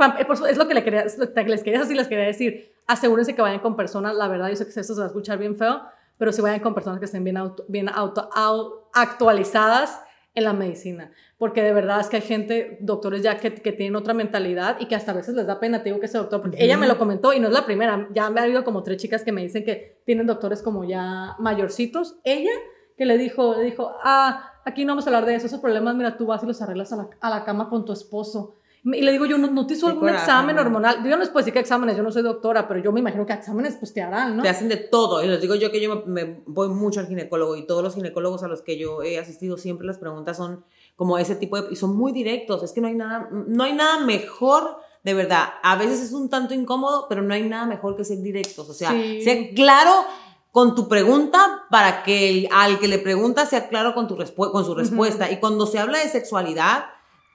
es 0.48 0.56
lo 0.56 0.68
que 0.68 0.74
le 0.74 0.84
quería, 0.84 1.04
les 1.04 1.62
quería 1.62 1.82
les 1.84 2.08
quería 2.08 2.24
decir, 2.24 2.72
asegúrense 2.86 3.34
que 3.34 3.42
vayan 3.42 3.60
con 3.60 3.74
personas, 3.74 4.14
la 4.14 4.28
verdad, 4.28 4.48
yo 4.48 4.56
sé 4.56 4.64
que 4.64 4.70
esto 4.70 4.94
se 4.94 5.00
va 5.00 5.06
a 5.06 5.08
escuchar 5.08 5.38
bien 5.38 5.56
feo, 5.56 5.82
pero 6.18 6.32
si 6.32 6.40
vayan 6.40 6.60
con 6.60 6.72
personas 6.72 7.00
que 7.00 7.06
estén 7.06 7.24
bien, 7.24 7.36
bien 7.66 7.88
auto, 7.88 8.30
actualizadas 8.94 10.00
en 10.34 10.44
la 10.44 10.52
medicina, 10.52 11.10
porque 11.36 11.62
de 11.62 11.72
verdad 11.72 12.00
es 12.00 12.06
que 12.06 12.16
hay 12.16 12.22
gente, 12.22 12.78
doctores 12.80 13.22
ya 13.22 13.38
que, 13.38 13.52
que, 13.52 13.72
tienen 13.72 13.96
otra 13.96 14.14
mentalidad 14.14 14.78
y 14.80 14.86
que 14.86 14.94
hasta 14.94 15.10
a 15.10 15.14
veces 15.14 15.34
les 15.34 15.46
da 15.46 15.58
pena, 15.58 15.82
te 15.82 15.90
digo 15.90 16.00
que 16.00 16.06
ese 16.06 16.16
doctor, 16.16 16.40
porque 16.40 16.62
ella 16.62 16.78
me 16.78 16.86
lo 16.86 16.96
comentó 16.96 17.32
y 17.34 17.40
no 17.40 17.48
es 17.48 17.52
la 17.52 17.66
primera, 17.66 18.08
ya 18.14 18.30
me 18.30 18.40
ha 18.40 18.44
habido 18.44 18.62
como 18.64 18.82
tres 18.82 18.98
chicas 18.98 19.24
que 19.24 19.32
me 19.32 19.42
dicen 19.42 19.64
que 19.64 20.00
tienen 20.06 20.26
doctores 20.26 20.62
como 20.62 20.84
ya 20.84 21.34
mayorcitos, 21.38 22.20
ella 22.24 22.52
que 22.96 23.04
le 23.06 23.18
dijo, 23.18 23.54
le 23.56 23.64
dijo, 23.64 23.90
ah, 24.02 24.52
aquí 24.64 24.84
no 24.84 24.92
vamos 24.92 25.06
a 25.06 25.10
hablar 25.10 25.26
de 25.26 25.34
eso, 25.34 25.46
esos 25.46 25.60
problemas, 25.60 25.94
mira, 25.94 26.16
tú 26.16 26.26
vas 26.26 26.42
y 26.42 26.46
los 26.46 26.60
arreglas 26.62 26.92
a 26.92 26.96
la, 26.96 27.08
a 27.20 27.30
la 27.30 27.44
cama 27.44 27.68
con 27.68 27.84
tu 27.84 27.92
esposo. 27.92 28.56
Y 28.84 29.00
le 29.00 29.12
digo 29.12 29.26
yo, 29.26 29.38
¿no, 29.38 29.48
no 29.48 29.64
te 29.64 29.74
hizo 29.74 29.86
algún 29.86 30.00
coraje, 30.00 30.18
examen 30.24 30.56
¿no? 30.56 30.62
hormonal? 30.62 31.04
Yo 31.04 31.10
no 31.10 31.18
les 31.18 31.28
puedo 31.28 31.38
decir 31.42 31.52
que 31.52 31.60
exámenes, 31.60 31.96
yo 31.96 32.02
no 32.02 32.10
soy 32.10 32.22
doctora, 32.24 32.66
pero 32.66 32.80
yo 32.80 32.90
me 32.90 32.98
imagino 32.98 33.24
que 33.24 33.32
exámenes 33.32 33.76
pues 33.76 33.94
te 33.94 34.02
harán, 34.02 34.36
¿no? 34.36 34.42
Te 34.42 34.48
hacen 34.48 34.68
de 34.68 34.76
todo. 34.76 35.22
Y 35.22 35.28
les 35.28 35.40
digo 35.40 35.54
yo 35.54 35.70
que 35.70 35.80
yo 35.80 36.02
me, 36.04 36.24
me 36.24 36.42
voy 36.46 36.68
mucho 36.68 36.98
al 36.98 37.06
ginecólogo 37.06 37.54
y 37.54 37.64
todos 37.64 37.84
los 37.84 37.94
ginecólogos 37.94 38.42
a 38.42 38.48
los 38.48 38.60
que 38.62 38.76
yo 38.76 39.00
he 39.04 39.20
asistido 39.20 39.56
siempre 39.56 39.86
las 39.86 39.98
preguntas 39.98 40.36
son 40.36 40.64
como 40.96 41.16
ese 41.16 41.36
tipo 41.36 41.60
de... 41.62 41.72
Y 41.72 41.76
son 41.76 41.96
muy 41.96 42.10
directos. 42.10 42.64
Es 42.64 42.72
que 42.72 42.80
no 42.80 42.88
hay 42.88 42.94
nada, 42.96 43.28
no 43.30 43.62
hay 43.62 43.72
nada 43.72 44.04
mejor, 44.04 44.78
de 45.04 45.14
verdad. 45.14 45.44
A 45.62 45.76
veces 45.76 46.00
es 46.00 46.12
un 46.12 46.28
tanto 46.28 46.52
incómodo, 46.52 47.06
pero 47.08 47.22
no 47.22 47.34
hay 47.34 47.48
nada 47.48 47.66
mejor 47.66 47.94
que 47.94 48.04
ser 48.04 48.20
directos. 48.20 48.68
O 48.68 48.74
sea, 48.74 48.90
Sí. 48.90 49.22
ser 49.22 49.54
claro 49.54 49.92
con 50.52 50.74
tu 50.76 50.86
pregunta 50.88 51.64
para 51.70 52.04
que 52.04 52.28
el- 52.30 52.48
al 52.52 52.78
que 52.78 52.86
le 52.86 52.98
pregunta 53.00 53.44
sea 53.46 53.68
claro 53.68 53.94
con, 53.94 54.06
tu 54.06 54.16
respu- 54.16 54.52
con 54.52 54.64
su 54.64 54.74
respuesta. 54.74 55.30
Y 55.32 55.38
cuando 55.40 55.66
se 55.66 55.78
habla 55.80 55.98
de 55.98 56.08
sexualidad, 56.08 56.84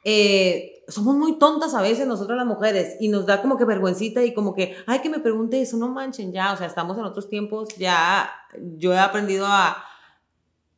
eh, 0.05 0.83
somos 0.87 1.15
muy 1.15 1.37
tontas 1.37 1.73
a 1.73 1.81
veces 1.81 2.07
nosotras 2.07 2.37
las 2.37 2.45
mujeres 2.45 2.95
y 3.01 3.09
nos 3.09 3.25
da 3.25 3.41
como 3.41 3.57
que 3.57 3.65
vergüencita 3.65 4.23
y 4.23 4.33
como 4.33 4.53
que, 4.53 4.75
ay, 4.85 4.99
que 4.99 5.09
me 5.09 5.19
pregunte 5.19 5.59
eso, 5.61 5.75
no 5.75 5.89
manchen 5.89 6.31
ya, 6.31 6.53
o 6.53 6.57
sea, 6.57 6.67
estamos 6.67 6.97
en 6.97 7.03
otros 7.03 7.27
tiempos, 7.27 7.67
ya 7.77 8.29
yo 8.77 8.93
he 8.93 8.99
aprendido 8.99 9.45
a, 9.47 9.83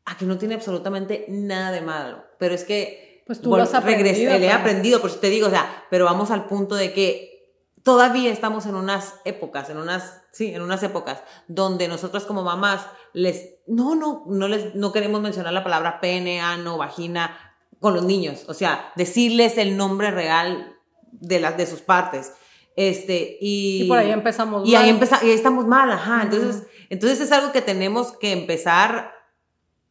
a 0.06 0.18
que 0.18 0.26
no 0.26 0.38
tiene 0.40 0.56
absolutamente 0.56 1.26
nada 1.28 1.72
de 1.72 1.82
malo, 1.82 2.24
pero 2.40 2.56
es 2.56 2.64
que 2.64 3.22
Pues 3.28 3.40
tú 3.42 3.50
lo 3.52 3.58
has 3.64 3.74
aprendido, 3.76 4.08
regresé, 4.08 4.40
le 4.40 4.46
he 4.48 4.52
aprendido, 4.52 5.00
por 5.02 5.10
eso 5.12 5.20
te 5.20 5.30
digo, 5.30 5.48
o 5.48 5.52
sea, 5.52 5.86
pero 5.92 6.06
vamos 6.06 6.32
al 6.32 6.48
punto 6.48 6.74
de 6.76 6.92
que 6.94 7.39
todavía 7.84 8.32
estamos 8.32 8.66
en 8.66 8.76
unas 8.76 9.16
épocas, 9.26 9.70
en 9.70 9.78
unas, 9.78 10.22
sí, 10.32 10.54
en 10.54 10.62
unas 10.62 10.84
épocas 10.84 11.22
donde 11.48 11.88
nosotras 11.88 12.26
como 12.26 12.44
mamás 12.44 12.86
les, 13.14 13.56
no, 13.68 13.96
no, 13.96 14.24
no 14.28 14.48
les, 14.48 14.76
no 14.76 14.92
queremos 14.92 15.22
mencionar 15.22 15.54
la 15.54 15.64
palabra 15.64 16.00
pene, 16.02 16.42
ano, 16.42 16.78
vagina 16.78 17.38
con 17.80 17.94
los 17.94 18.04
niños, 18.04 18.44
o 18.48 18.54
sea, 18.54 18.92
decirles 18.96 19.58
el 19.58 19.78
nombre 19.78 20.12
real 20.12 20.76
de 21.12 21.40
las 21.40 21.58
de 21.58 21.66
sus 21.66 21.82
partes. 21.82 22.34
Este, 22.76 23.38
y, 23.42 23.84
Y 23.84 23.88
por 23.88 23.98
ahí 23.98 24.12
empezamos 24.12 24.68
y 24.68 24.76
ahí, 24.76 24.92
mal. 24.94 25.02
empeza- 25.02 25.20
y 25.24 25.28
ahí 25.28 25.36
estamos 25.36 25.66
mal, 25.68 25.92
ajá. 25.92 26.22
Entonces, 26.24 26.64
entonces 26.90 27.20
es 27.20 27.32
algo 27.32 27.52
que 27.52 27.62
tenemos 27.62 28.14
que 28.18 28.32
empezar 28.32 29.12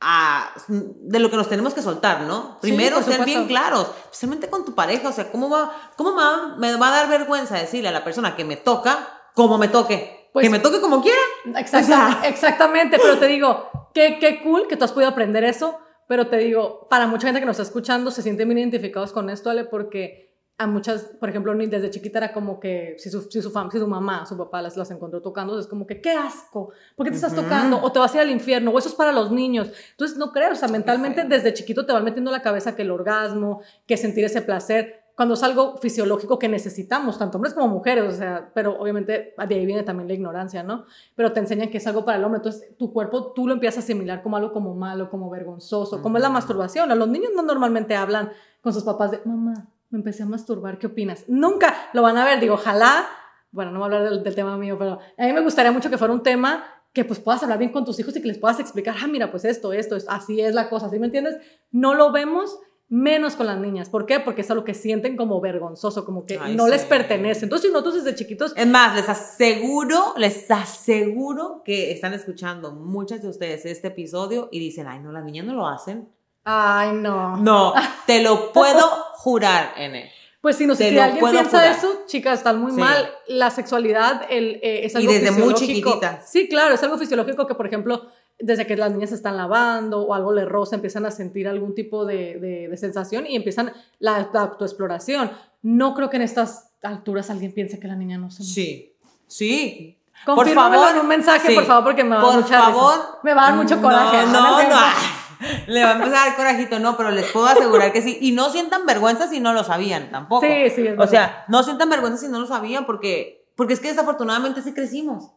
a, 0.00 0.52
de 0.68 1.18
lo 1.18 1.30
que 1.30 1.36
nos 1.36 1.48
tenemos 1.48 1.74
que 1.74 1.82
soltar, 1.82 2.20
¿no? 2.22 2.58
Primero 2.60 2.96
ser 2.96 3.04
supuesto. 3.04 3.24
bien 3.24 3.46
claros, 3.48 3.90
especialmente 4.04 4.48
con 4.48 4.64
tu 4.64 4.74
pareja, 4.74 5.08
o 5.08 5.12
sea, 5.12 5.30
¿cómo 5.32 5.50
va, 5.50 5.72
cómo 5.96 6.12
me 6.14 6.22
va, 6.22 6.56
me 6.56 6.76
va 6.76 6.88
a 6.88 6.90
dar 6.92 7.08
vergüenza 7.08 7.56
decirle 7.56 7.88
a 7.88 7.92
la 7.92 8.04
persona 8.04 8.36
que 8.36 8.44
me 8.44 8.56
toca, 8.56 9.08
como 9.34 9.58
me 9.58 9.68
toque? 9.68 10.30
Pues- 10.32 10.44
que 10.44 10.50
me 10.50 10.60
toque 10.60 10.80
como 10.80 11.02
quiera. 11.02 11.18
Exacta- 11.56 11.78
O 11.80 11.82
sea- 11.86 12.20
Exactamente, 12.28 12.98
pero 13.00 13.18
te 13.18 13.26
digo, 13.26 13.68
qué, 13.94 14.18
qué 14.20 14.40
cool 14.42 14.68
que 14.68 14.76
tú 14.76 14.84
has 14.84 14.92
podido 14.92 15.10
aprender 15.10 15.42
eso, 15.42 15.78
pero 16.06 16.28
te 16.28 16.36
digo, 16.38 16.86
para 16.88 17.06
mucha 17.06 17.26
gente 17.26 17.40
que 17.40 17.46
nos 17.46 17.54
está 17.58 17.64
escuchando 17.64 18.10
se 18.10 18.22
sienten 18.22 18.48
bien 18.48 18.58
identificados 18.58 19.12
con 19.12 19.30
esto, 19.30 19.50
Ale, 19.50 19.64
porque 19.64 20.27
a 20.60 20.66
muchas, 20.66 21.02
por 21.20 21.28
ejemplo, 21.28 21.54
desde 21.54 21.88
chiquita 21.90 22.18
era 22.18 22.32
como 22.32 22.58
que 22.58 22.96
si 22.98 23.10
su, 23.10 23.22
si 23.30 23.40
su, 23.40 23.52
fam- 23.52 23.70
si 23.70 23.78
su 23.78 23.86
mamá, 23.86 24.26
su 24.26 24.36
papá 24.36 24.60
las, 24.60 24.76
las 24.76 24.90
encontró 24.90 25.22
tocando, 25.22 25.56
es 25.58 25.68
como 25.68 25.86
que 25.86 26.00
qué 26.00 26.10
asco, 26.10 26.70
¿por 26.96 27.04
qué 27.06 27.10
te 27.12 27.16
estás 27.16 27.32
tocando? 27.34 27.80
O 27.80 27.92
te 27.92 28.00
vas 28.00 28.12
a 28.12 28.16
ir 28.16 28.22
al 28.22 28.30
infierno, 28.30 28.72
o 28.72 28.78
eso 28.78 28.88
es 28.88 28.94
para 28.96 29.12
los 29.12 29.30
niños. 29.30 29.70
Entonces, 29.92 30.18
no 30.18 30.32
creo, 30.32 30.50
o 30.52 30.56
sea, 30.56 30.66
mentalmente 30.68 31.22
desde 31.24 31.54
chiquito 31.54 31.86
te 31.86 31.92
van 31.92 32.02
metiendo 32.04 32.30
en 32.30 32.36
la 32.36 32.42
cabeza 32.42 32.74
que 32.74 32.82
el 32.82 32.90
orgasmo, 32.90 33.60
que 33.86 33.96
sentir 33.96 34.24
ese 34.24 34.42
placer, 34.42 35.04
cuando 35.14 35.34
es 35.34 35.42
algo 35.42 35.76
fisiológico 35.78 36.38
que 36.38 36.48
necesitamos, 36.48 37.18
tanto 37.18 37.38
hombres 37.38 37.52
como 37.54 37.66
mujeres, 37.68 38.04
o 38.14 38.16
sea, 38.16 38.50
pero 38.54 38.78
obviamente 38.80 39.34
de 39.48 39.54
ahí 39.54 39.66
viene 39.66 39.82
también 39.82 40.06
la 40.08 40.14
ignorancia, 40.14 40.62
¿no? 40.62 40.84
Pero 41.16 41.32
te 41.32 41.40
enseñan 41.40 41.70
que 41.70 41.78
es 41.78 41.86
algo 41.88 42.04
para 42.04 42.18
el 42.18 42.24
hombre, 42.24 42.38
entonces 42.38 42.76
tu 42.76 42.92
cuerpo 42.92 43.32
tú 43.32 43.46
lo 43.48 43.54
empiezas 43.54 43.78
a 43.78 43.80
asimilar 43.84 44.22
como 44.22 44.36
algo 44.36 44.52
como 44.52 44.74
malo, 44.74 45.10
como 45.10 45.28
vergonzoso, 45.28 46.02
como 46.02 46.18
es 46.18 46.22
la 46.22 46.30
masturbación. 46.30 46.90
A 46.92 46.94
los 46.94 47.08
niños 47.08 47.30
no 47.34 47.42
normalmente 47.42 47.96
hablan 47.96 48.30
con 48.60 48.72
sus 48.72 48.84
papás 48.84 49.10
de, 49.10 49.20
mamá, 49.24 49.66
me 49.90 49.98
empecé 49.98 50.22
a 50.22 50.26
masturbar, 50.26 50.78
¿qué 50.78 50.86
opinas? 50.88 51.24
Nunca 51.28 51.74
lo 51.92 52.02
van 52.02 52.16
a 52.16 52.24
ver, 52.24 52.40
digo, 52.40 52.54
ojalá, 52.54 53.06
bueno, 53.50 53.70
no 53.70 53.78
voy 53.78 53.84
a 53.92 53.96
hablar 53.96 54.10
del, 54.10 54.22
del 54.22 54.34
tema 54.34 54.56
mío, 54.56 54.76
pero 54.78 54.98
a 55.16 55.24
mí 55.24 55.32
me 55.32 55.40
gustaría 55.40 55.72
mucho 55.72 55.90
que 55.90 55.98
fuera 55.98 56.12
un 56.12 56.22
tema 56.22 56.64
que 56.92 57.04
pues 57.04 57.20
puedas 57.20 57.42
hablar 57.42 57.58
bien 57.58 57.70
con 57.70 57.84
tus 57.84 57.98
hijos 58.00 58.16
y 58.16 58.20
que 58.20 58.28
les 58.28 58.38
puedas 58.38 58.60
explicar, 58.60 58.96
ah, 59.02 59.06
mira, 59.06 59.30
pues 59.30 59.44
esto, 59.44 59.72
esto, 59.72 59.96
esto, 59.96 60.10
así 60.10 60.40
es 60.40 60.54
la 60.54 60.68
cosa, 60.68 60.88
¿sí 60.88 60.98
me 60.98 61.06
entiendes? 61.06 61.36
No 61.70 61.94
lo 61.94 62.12
vemos 62.12 62.58
menos 62.88 63.36
con 63.36 63.46
las 63.46 63.58
niñas. 63.58 63.90
¿Por 63.90 64.06
qué? 64.06 64.18
Porque 64.18 64.40
es 64.40 64.50
algo 64.50 64.64
que 64.64 64.74
sienten 64.74 65.16
como 65.16 65.40
vergonzoso, 65.40 66.04
como 66.04 66.24
que 66.24 66.38
Ay, 66.40 66.56
no 66.56 66.68
les 66.68 66.82
sí. 66.82 66.86
pertenece. 66.88 67.44
Entonces, 67.44 67.68
si 67.68 67.72
nosotros 67.72 68.02
desde 68.02 68.16
chiquitos 68.16 68.54
Es 68.56 68.66
más, 68.66 68.96
les 68.96 69.08
aseguro, 69.08 70.14
les 70.16 70.50
aseguro 70.50 71.62
que 71.64 71.92
están 71.92 72.14
escuchando 72.14 72.72
muchas 72.72 73.20
de 73.22 73.28
ustedes 73.28 73.66
este 73.66 73.88
episodio 73.88 74.48
y 74.50 74.58
dicen, 74.58 74.86
ay, 74.86 75.00
no, 75.00 75.12
las 75.12 75.24
niñas 75.24 75.44
no 75.44 75.54
lo 75.54 75.66
hacen. 75.68 76.08
Ay, 76.50 76.92
no. 76.92 77.36
No, 77.36 77.74
te 78.06 78.22
lo 78.22 78.52
puedo 78.52 78.80
jurar, 79.16 79.74
N. 79.76 80.10
Pues 80.40 80.56
si, 80.56 80.66
no, 80.66 80.76
Te 80.76 80.88
si 80.90 80.98
alguien 80.98 81.24
piensa 81.30 81.50
jurar. 81.50 81.72
eso, 81.76 82.02
chicas, 82.06 82.38
están 82.38 82.60
muy 82.60 82.70
Sí. 82.72 82.78
mal. 82.78 83.10
La 83.26 83.50
sexualidad 83.50 84.22
el, 84.30 84.60
eh, 84.62 84.86
es 84.86 84.94
Y 84.94 84.98
algo 84.98 85.12
desde 85.12 85.30
muy 85.32 85.52
chiquititas. 85.54 86.30
Sí, 86.30 86.48
claro, 86.48 86.74
es 86.74 86.82
algo 86.82 86.96
fisiológico 86.96 87.46
que, 87.46 87.54
por 87.56 87.66
ejemplo, 87.66 88.06
desde 88.38 88.64
que 88.66 88.76
las 88.76 88.92
niñas 88.92 89.10
se 89.10 89.16
están 89.16 89.36
lavando 89.36 90.00
o 90.02 90.14
algo 90.14 90.32
le 90.32 90.44
roza, 90.44 90.76
empiezan 90.76 91.04
a 91.06 91.10
sentir 91.10 91.48
algún 91.48 91.74
tipo 91.74 92.04
de, 92.06 92.38
de- 92.38 92.68
de 92.68 92.76
sensación 92.76 93.26
y 93.26 93.34
empiezan 93.34 93.72
la, 93.98 94.30
la 94.32 94.40
autoexploración. 94.42 95.30
No 95.62 95.92
creo 95.92 96.08
que 96.08 96.16
en 96.16 96.22
estas 96.22 96.70
alturas 96.84 97.30
alguien 97.30 97.52
piense 97.52 97.80
que 97.80 97.88
la 97.88 97.96
niña 97.96 98.16
no 98.16 98.30
se 98.30 98.44
Sí, 98.44 98.94
sí. 99.26 99.98
Confírmamelo 100.24 100.82
favor, 100.82 100.96
en 100.96 101.02
un 101.02 101.08
mensaje, 101.08 101.48
sí. 101.48 101.54
por 101.54 101.64
favor, 101.64 101.84
porque 101.84 102.04
me 102.04 102.10
va 102.10 102.20
a 102.22 102.24
dar 102.24 102.32
Por 102.34 102.42
mucha 102.42 102.58
risa. 102.60 102.70
favor. 102.72 103.18
Me 103.24 103.34
va 103.34 103.42
a 103.42 103.44
dar 103.50 103.54
mucho 103.56 103.82
coraje. 103.82 104.26
No, 104.26 104.32
¿no? 104.32 104.68
no. 104.68 104.76
Le 105.66 105.82
va 105.84 105.90
a 105.90 105.92
empezar 105.94 106.14
a 106.14 106.26
dar 106.30 106.36
corajito, 106.36 106.78
no, 106.78 106.96
pero 106.96 107.10
les 107.10 107.30
puedo 107.32 107.46
asegurar 107.46 107.92
que 107.92 108.02
sí. 108.02 108.18
Y 108.20 108.32
no 108.32 108.50
sientan 108.50 108.86
vergüenza 108.86 109.28
si 109.28 109.40
no 109.40 109.52
lo 109.52 109.62
sabían 109.64 110.10
tampoco. 110.10 110.44
Sí, 110.46 110.70
sí, 110.74 110.86
es 110.86 110.98
O 110.98 111.06
sea, 111.06 111.44
no 111.48 111.62
sientan 111.62 111.90
vergüenza 111.90 112.18
si 112.18 112.28
no 112.28 112.40
lo 112.40 112.46
sabían 112.46 112.86
porque, 112.86 113.46
porque 113.56 113.74
es 113.74 113.80
que 113.80 113.88
desafortunadamente 113.88 114.62
sí 114.62 114.72
crecimos. 114.74 115.30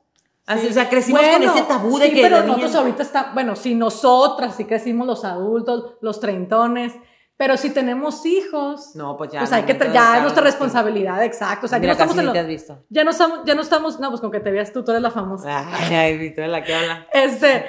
Así, 0.47 0.61
Sí. 0.63 0.67
O 0.69 0.73
sea, 0.73 0.89
crecimos 0.89 1.21
con 1.21 1.29
Bueno, 1.37 1.53
ese 1.53 1.63
tabú 1.65 1.99
de 1.99 2.07
sí, 2.07 2.13
que 2.15 2.21
pero 2.23 2.41
nosotros 2.43 2.75
ahorita 2.75 3.03
está, 3.03 3.31
bueno, 3.33 3.55
si 3.55 3.75
nosotras 3.75 4.55
sí 4.55 4.65
crecimos 4.65 5.05
los 5.05 5.23
adultos, 5.23 5.93
los 6.01 6.19
treintones, 6.19 6.93
pero 7.37 7.57
si 7.57 7.69
tenemos 7.69 8.25
hijos, 8.25 8.95
No, 8.95 9.17
pues 9.17 9.31
ya. 9.31 9.39
pues 9.39 9.51
el 9.51 9.57
hay 9.57 9.63
que, 9.65 9.77
ya 9.93 10.15
es 10.17 10.21
nuestra 10.23 10.43
responsabilidad, 10.43 11.23
exacto. 11.23 11.67
O 11.67 11.69
sea, 11.69 11.77
ya 11.77 11.81
no 11.81 11.83
Mira, 11.83 11.91
estamos 11.93 12.17
en 12.17 12.25
lo- 12.25 12.31
te 12.33 12.39
has 12.39 12.47
visto. 12.47 12.83
ya 12.89 13.03
no 13.03 13.11
estamos, 13.11 13.39
ya 13.45 13.53
no 13.55 13.61
estamos, 13.61 13.99
no, 13.99 14.09
pues 14.09 14.19
con 14.21 14.31
que 14.31 14.39
te 14.39 14.51
veas 14.51 14.73
tú, 14.73 14.83
tú 14.83 14.91
eres 14.91 15.01
la 15.03 15.11
famosa. 15.11 15.65
Ay, 15.71 15.93
ay, 15.95 16.17
Víctor, 16.17 16.47
la 16.49 16.63
que 16.63 16.73
habla. 16.73 17.07
Este, 17.13 17.65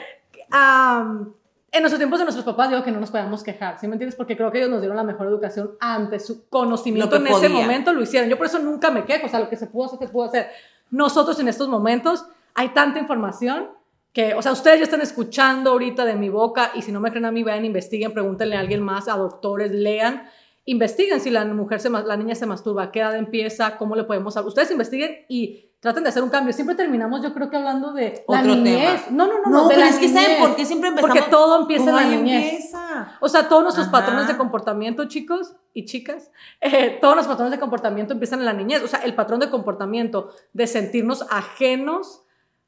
am, 0.50 1.34
en 1.72 1.80
nuestros 1.80 1.98
tiempos 1.98 2.18
de 2.18 2.26
nuestros 2.26 2.44
papás 2.44 2.68
digo 2.68 2.82
que 2.85 2.92
no 2.92 3.00
nos 3.00 3.11
podíamos 3.11 3.42
quejar, 3.42 3.80
¿sí 3.80 3.88
me 3.88 3.94
entiendes? 3.94 4.14
Porque 4.14 4.37
creo 4.37 4.52
que 4.52 4.58
ellos 4.58 4.70
nos 4.70 4.80
dieron 4.80 4.96
la 4.96 5.02
mejor 5.02 5.26
educación 5.26 5.72
ante 5.80 6.20
su 6.20 6.46
conocimiento 6.48 7.16
en 7.16 7.24
que 7.24 7.32
ese 7.32 7.48
momento 7.48 7.94
lo 7.94 8.02
hicieron. 8.02 8.28
Yo 8.28 8.37
por 8.37 8.46
eso 8.46 8.58
nunca 8.58 8.90
me 8.90 9.06
quejo, 9.06 9.26
o 9.26 9.28
sea, 9.30 9.40
lo 9.40 9.48
que 9.48 9.56
se 9.56 9.66
pudo 9.66 9.87
hacer, 9.87 9.98
se 9.98 10.08
pudo 10.08 10.24
hacer. 10.26 10.50
Nosotros 10.90 11.40
en 11.40 11.48
estos 11.48 11.68
momentos 11.68 12.26
hay 12.54 12.68
tanta 12.68 12.98
información 12.98 13.70
que, 14.12 14.35
o 14.35 14.42
sea, 14.42 14.52
ustedes 14.52 14.80
ya 14.80 14.85
están 14.85 15.00
escuchando 15.00 15.70
ahorita 15.70 16.04
de 16.04 16.14
mi 16.14 16.28
boca 16.28 16.72
y 16.74 16.82
si 16.82 16.92
no 16.92 17.00
me 17.00 17.11
creen 17.11 17.24
a 17.24 17.32
mí, 17.32 17.42
vayan, 17.42 17.64
investiguen, 17.64 18.12
pregúntenle 18.12 18.56
a 18.56 18.61
alguien 18.61 18.82
más, 18.82 19.08
a 19.08 19.16
doctores, 19.16 19.72
lean, 19.72 20.28
investiguen 20.64 21.20
si 21.20 21.31
la 21.31 21.44
mujer, 21.44 21.81
se, 21.81 21.90
la 21.90 22.16
niña 22.16 22.35
se 22.35 22.46
masturba, 22.46 22.90
qué 22.92 23.01
edad 23.01 23.16
empieza, 23.16 23.77
cómo 23.79 23.96
le 23.96 24.05
podemos 24.05 24.37
hablar. 24.37 24.48
Ustedes 24.48 24.70
investiguen 24.70 25.25
y 25.29 25.70
traten 25.81 26.05
de 26.05 26.11
hacer 26.11 26.22
un 26.22 26.29
cambio. 26.31 26.53
Siempre 26.53 26.77
terminamos, 26.77 27.20
yo 27.22 27.35
creo 27.35 27.51
que 27.51 27.57
hablando 27.57 27.92
de 27.92 28.25
la 28.29 28.40
Otro 28.40 28.55
niñez. 28.55 29.05
tema. 29.07 29.16
No, 29.16 29.27
no, 29.27 29.40
no, 29.44 29.62
No, 29.62 29.68
pero 29.68 29.83
es 29.83 29.98
que 29.98 30.09
¿saben 30.09 30.38
por 30.38 30.55
qué 30.55 30.64
siempre 30.64 30.90
empezamos? 30.90 31.16
Porque 31.16 31.31
todo 31.31 31.61
empieza 31.61 31.85
en 31.85 31.90
¿Cómo 31.90 32.01
la 32.01 32.07
niñez. 32.16 32.44
empieza? 32.53 33.16
O 33.20 33.29
sea, 33.29 33.48
todos 33.48 33.62
nuestros 33.64 33.88
Ajá. 33.88 33.98
patrones 33.98 34.29
de 34.29 34.37
comportamiento, 34.37 35.07
chicos 35.09 35.57
y 35.75 35.85
chicas, 35.87 36.31
eh, 36.61 36.98
todos 37.01 37.16
los 37.16 37.27
patrones 37.27 37.51
de 37.51 37.59
comportamiento 37.59 38.12
empiezan 38.12 38.38
en 38.38 38.44
la 38.44 38.53
niñez. 38.53 38.83
O 38.85 38.87
sea, 38.87 39.01
el 39.01 39.14
patrón 39.16 39.40
de 39.40 39.51
comportamiento 39.51 40.31
de 40.53 40.68
sentirnos 40.68 41.27
ajenos 41.31 42.22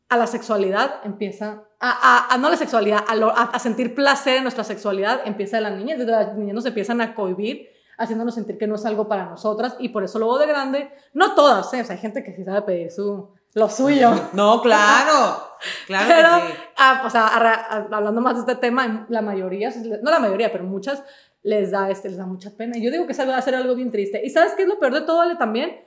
a 0.08 0.16
la 0.16 0.26
sexualidad 0.26 0.96
empieza, 1.04 1.62
a, 1.80 1.90
a- 1.90 2.34
a- 2.34 2.38
no 2.38 2.48
a 2.48 2.50
la 2.50 2.56
sexualidad, 2.56 3.04
a, 3.06 3.14
lo- 3.14 3.30
a- 3.30 3.44
a 3.52 3.58
sentir 3.60 3.94
placer 3.94 4.38
en 4.38 4.42
nuestra 4.42 4.64
sexualidad 4.64 5.20
empieza 5.24 5.58
de 5.58 5.62
la 5.62 5.70
niñez. 5.70 5.98
Desde 5.98 6.10
la 6.10 6.32
niñez 6.34 6.54
nos 6.54 6.66
empiezan 6.66 7.00
a 7.00 7.14
cohibir, 7.14 7.68
haciéndonos 7.98 8.34
sentir 8.34 8.58
que 8.58 8.66
no 8.66 8.74
es 8.76 8.84
algo 8.86 9.08
para 9.08 9.26
nosotras 9.26 9.76
y 9.78 9.90
por 9.90 10.04
eso 10.04 10.18
luego 10.18 10.38
de 10.38 10.46
grande, 10.46 10.90
no 11.12 11.34
todas, 11.34 11.72
¿eh? 11.74 11.80
o 11.80 11.84
sea, 11.84 11.94
hay 11.96 12.00
gente 12.02 12.22
que 12.24 12.34
sí 12.34 12.44
sabe 12.44 12.62
pedir 12.62 12.90
su, 12.90 13.30
lo 13.54 13.68
suyo. 13.68 14.10
No, 14.32 14.60
claro. 14.62 15.38
Claro 15.86 16.06
Pero, 16.08 16.46
que 16.46 16.52
sí. 16.52 16.58
ah, 16.78 17.02
o 17.06 17.10
sea, 17.10 17.26
arra- 17.28 17.66
a- 17.70 17.96
hablando 17.96 18.20
más 18.20 18.34
de 18.34 18.40
este 18.40 18.56
tema, 18.56 19.06
la 19.08 19.22
mayoría, 19.22 19.70
no 20.02 20.10
la 20.10 20.18
mayoría, 20.18 20.52
pero 20.52 20.64
muchas 20.64 21.02
les 21.42 21.70
da, 21.70 21.90
este, 21.90 22.08
les 22.08 22.18
da 22.18 22.26
mucha 22.26 22.50
pena. 22.56 22.76
Yo 22.78 22.90
digo 22.90 23.06
que 23.06 23.12
eso 23.12 23.26
va 23.26 23.36
a 23.36 23.42
ser 23.42 23.54
algo 23.54 23.74
bien 23.74 23.90
triste. 23.90 24.20
¿Y 24.24 24.30
sabes 24.30 24.54
qué 24.54 24.62
es 24.62 24.68
lo 24.68 24.78
peor 24.78 24.92
de 24.94 25.02
todo, 25.02 25.20
Ale, 25.20 25.36
también? 25.36 25.84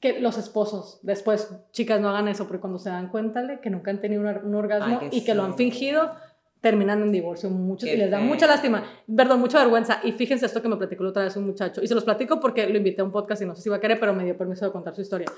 Que 0.00 0.20
los 0.20 0.38
esposos, 0.38 0.98
después, 1.02 1.50
chicas, 1.72 2.00
no 2.00 2.08
hagan 2.08 2.28
eso, 2.28 2.46
porque 2.46 2.60
cuando 2.60 2.78
se 2.78 2.88
dan 2.88 3.08
cuenta, 3.08 3.40
Ale, 3.40 3.60
que 3.60 3.68
nunca 3.68 3.90
han 3.90 4.00
tenido 4.00 4.22
un, 4.22 4.28
un 4.28 4.54
orgasmo 4.54 4.98
Ay, 5.02 5.08
y 5.12 5.24
que 5.24 5.34
lo 5.34 5.44
sí. 5.44 5.50
han 5.50 5.56
fingido, 5.56 6.12
terminan 6.60 7.02
en 7.02 7.12
divorcio 7.12 7.50
muchos 7.50 7.88
Qué 7.88 7.94
y 7.94 7.98
les 7.98 8.10
da 8.10 8.18
mucha 8.20 8.46
lástima, 8.46 8.84
perdón, 9.14 9.40
mucha 9.40 9.58
vergüenza. 9.58 10.00
Y 10.02 10.12
fíjense 10.12 10.46
esto 10.46 10.60
que 10.60 10.68
me 10.68 10.76
platicó 10.76 11.04
la 11.04 11.10
otra 11.10 11.24
vez 11.24 11.36
un 11.36 11.46
muchacho, 11.46 11.82
y 11.82 11.86
se 11.86 11.94
los 11.94 12.04
platico 12.04 12.40
porque 12.40 12.68
lo 12.68 12.76
invité 12.76 13.00
a 13.00 13.04
un 13.04 13.12
podcast 13.12 13.42
y 13.42 13.46
no 13.46 13.54
sé 13.54 13.62
si 13.62 13.68
va 13.68 13.76
a 13.76 13.80
querer, 13.80 14.00
pero 14.00 14.12
me 14.14 14.24
dio 14.24 14.36
permiso 14.36 14.64
de 14.64 14.72
contar 14.72 14.94
su 14.94 15.02
historia. 15.02 15.30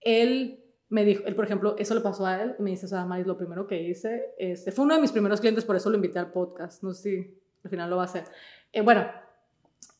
Él 0.00 0.60
me 0.88 1.04
dijo, 1.04 1.24
él 1.26 1.34
por 1.34 1.44
ejemplo, 1.44 1.74
eso 1.78 1.94
le 1.94 2.00
pasó 2.00 2.26
a 2.26 2.40
él, 2.40 2.54
me 2.58 2.70
dice, 2.70 2.86
o 2.86 2.88
sea, 2.88 3.04
Maris, 3.04 3.26
lo 3.26 3.36
primero 3.36 3.66
que 3.66 3.82
hice, 3.82 4.34
este, 4.38 4.70
fue 4.70 4.84
uno 4.84 4.94
de 4.94 5.00
mis 5.00 5.12
primeros 5.12 5.40
clientes, 5.40 5.64
por 5.64 5.76
eso 5.76 5.90
lo 5.90 5.96
invité 5.96 6.18
al 6.18 6.30
podcast, 6.30 6.82
no 6.82 6.92
sé 6.92 7.02
si 7.02 7.40
al 7.64 7.70
final 7.70 7.90
lo 7.90 7.96
va 7.96 8.02
a 8.02 8.06
hacer. 8.06 8.24
Eh, 8.72 8.82
bueno, 8.82 9.06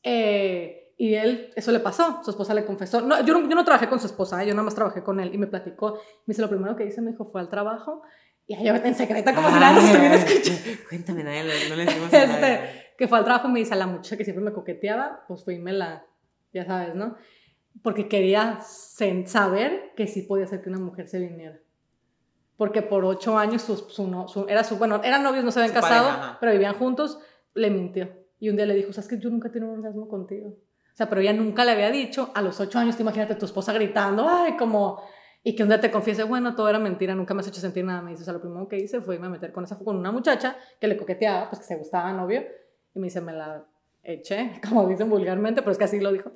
eh, 0.02 0.92
y 0.96 1.14
él, 1.14 1.50
eso 1.56 1.72
le 1.72 1.80
pasó, 1.80 2.20
su 2.22 2.30
esposa 2.30 2.54
le 2.54 2.64
confesó. 2.64 3.00
No, 3.00 3.24
yo, 3.24 3.34
no, 3.34 3.48
yo 3.48 3.56
no 3.56 3.64
trabajé 3.64 3.88
con 3.88 3.98
su 3.98 4.06
esposa, 4.06 4.42
¿eh? 4.42 4.46
yo 4.46 4.52
nada 4.52 4.62
más 4.62 4.74
trabajé 4.74 5.02
con 5.02 5.18
él 5.18 5.34
y 5.34 5.38
me 5.38 5.46
platicó. 5.46 5.94
Me 5.94 6.32
dice, 6.32 6.42
lo 6.42 6.48
primero 6.48 6.76
que 6.76 6.86
hice, 6.86 7.00
me 7.00 7.10
dijo, 7.10 7.24
fue 7.24 7.40
al 7.40 7.48
trabajo 7.48 8.02
y 8.46 8.54
allá 8.54 8.76
en 8.84 8.94
secreta 8.94 9.34
como 9.34 9.48
si 9.48 9.54
nada 9.54 9.72
nos 9.72 9.84
estuviera 9.84 10.14
escuchando. 10.16 10.82
Cuéntame, 10.88 11.24
nada, 11.24 11.42
no 11.68 11.76
le 11.76 11.84
decimos 11.84 12.08
nadie. 12.12 12.24
Este, 12.24 12.84
que 12.98 13.08
fue 13.08 13.18
al 13.18 13.24
trabajo 13.24 13.48
y 13.48 13.52
me 13.52 13.58
dice, 13.60 13.74
a 13.74 13.76
la 13.76 13.86
muchacha 13.86 14.16
que 14.16 14.24
siempre 14.24 14.44
me 14.44 14.52
coqueteaba, 14.52 15.24
pues 15.26 15.44
fui 15.44 15.54
y 15.54 15.58
me 15.58 15.72
la, 15.72 16.04
ya 16.52 16.64
sabes, 16.64 16.94
¿no? 16.94 17.16
Porque 17.82 18.08
quería 18.08 18.60
saber 18.60 19.92
que 19.96 20.06
sí 20.06 20.22
podía 20.22 20.44
hacer 20.44 20.62
que 20.62 20.68
una 20.68 20.78
mujer 20.78 21.08
se 21.08 21.18
viniera. 21.18 21.58
Porque 22.56 22.82
por 22.82 23.04
ocho 23.04 23.36
años 23.36 23.62
su, 23.62 23.76
su, 23.76 24.46
era 24.48 24.62
su, 24.62 24.76
bueno, 24.76 25.00
eran 25.02 25.24
novios, 25.24 25.44
no 25.44 25.50
se 25.50 25.60
habían 25.60 25.74
casado, 25.74 26.36
pero 26.38 26.52
vivían 26.52 26.74
juntos, 26.74 27.18
le 27.54 27.70
mintió. 27.70 28.10
Y 28.38 28.48
un 28.48 28.56
día 28.56 28.66
le 28.66 28.74
dijo, 28.74 28.92
¿sabes 28.92 29.08
que 29.08 29.18
yo 29.18 29.28
nunca 29.30 29.48
he 29.48 29.50
tenido 29.50 29.72
un 29.72 29.78
orgasmo 29.78 30.06
contigo? 30.06 30.48
O 30.48 30.96
sea, 30.96 31.08
pero 31.08 31.20
ella 31.20 31.32
nunca 31.32 31.64
le 31.64 31.72
había 31.72 31.90
dicho, 31.90 32.30
a 32.34 32.42
los 32.42 32.60
ocho 32.60 32.78
años, 32.78 32.94
te 32.94 33.02
imagínate 33.02 33.34
tu 33.34 33.46
esposa 33.46 33.72
gritando, 33.72 34.28
ay, 34.28 34.56
como, 34.56 35.02
y 35.46 35.54
que 35.54 35.62
un 35.62 35.68
día 35.68 35.78
te 35.78 35.90
confiese, 35.90 36.24
bueno, 36.24 36.54
todo 36.54 36.70
era 36.70 36.78
mentira, 36.78 37.14
nunca 37.14 37.34
me 37.34 37.40
has 37.40 37.48
hecho 37.48 37.60
sentir 37.60 37.84
nada. 37.84 38.00
Me 38.00 38.12
dice, 38.12 38.22
o 38.22 38.24
sea, 38.24 38.32
lo 38.32 38.40
primero 38.40 38.66
que 38.66 38.78
hice 38.78 39.02
fue 39.02 39.16
irme 39.16 39.26
a 39.26 39.30
meter 39.30 39.52
con 39.52 39.64
esa, 39.64 39.78
con 39.78 39.94
una 39.94 40.10
muchacha 40.10 40.56
que 40.80 40.88
le 40.88 40.96
coqueteaba, 40.96 41.50
pues 41.50 41.60
que 41.60 41.66
se 41.66 41.76
gustaba, 41.76 42.10
novio, 42.14 42.42
y 42.94 42.98
me 42.98 43.08
dice, 43.08 43.20
me 43.20 43.34
la 43.34 43.62
eché, 44.02 44.52
como 44.68 44.88
dicen 44.88 45.10
vulgarmente, 45.10 45.60
pero 45.60 45.72
es 45.72 45.78
que 45.78 45.84
así 45.84 46.00
lo 46.00 46.12
dijo. 46.12 46.32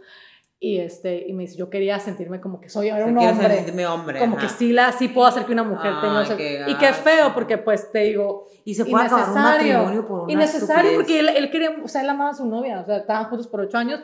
Y, 0.61 0.79
este, 0.81 1.25
y 1.27 1.33
me 1.33 1.44
dice, 1.44 1.57
yo 1.57 1.71
quería 1.71 1.99
sentirme 2.01 2.40
como 2.40 2.61
que 2.61 2.68
soy 2.68 2.90
ahora 2.90 3.07
un 3.07 3.16
hombre. 3.16 3.57
sentirme 3.57 3.87
hombre. 3.87 4.18
Como 4.18 4.37
que 4.37 4.49
sí, 4.49 4.73
la, 4.73 4.92
sí 4.92 5.09
puedo 5.09 5.27
hacer 5.27 5.47
que 5.47 5.53
una 5.53 5.62
mujer 5.62 5.92
tenga... 6.03 6.68
y 6.68 6.75
qué 6.75 6.92
feo, 6.92 7.33
porque 7.33 7.57
pues 7.57 7.90
te 7.90 8.01
digo... 8.01 8.47
Y 8.64 8.75
se 8.75 8.85
puede 8.85 9.07
acabar 9.07 9.29
un 9.29 9.35
matrimonio 9.35 10.07
por 10.07 10.21
una 10.25 10.33
Innecesario, 10.33 10.97
porque 10.97 11.21
él, 11.21 11.29
él, 11.29 11.51
quería... 11.51 11.77
O 11.83 11.88
sea, 11.88 12.03
él 12.03 12.11
amaba 12.11 12.31
a 12.31 12.35
su 12.35 12.44
novia. 12.44 12.81
O 12.81 12.85
sea, 12.85 12.99
estaban 12.99 13.27
juntos 13.27 13.47
por 13.47 13.61
ocho 13.61 13.79
años, 13.79 14.01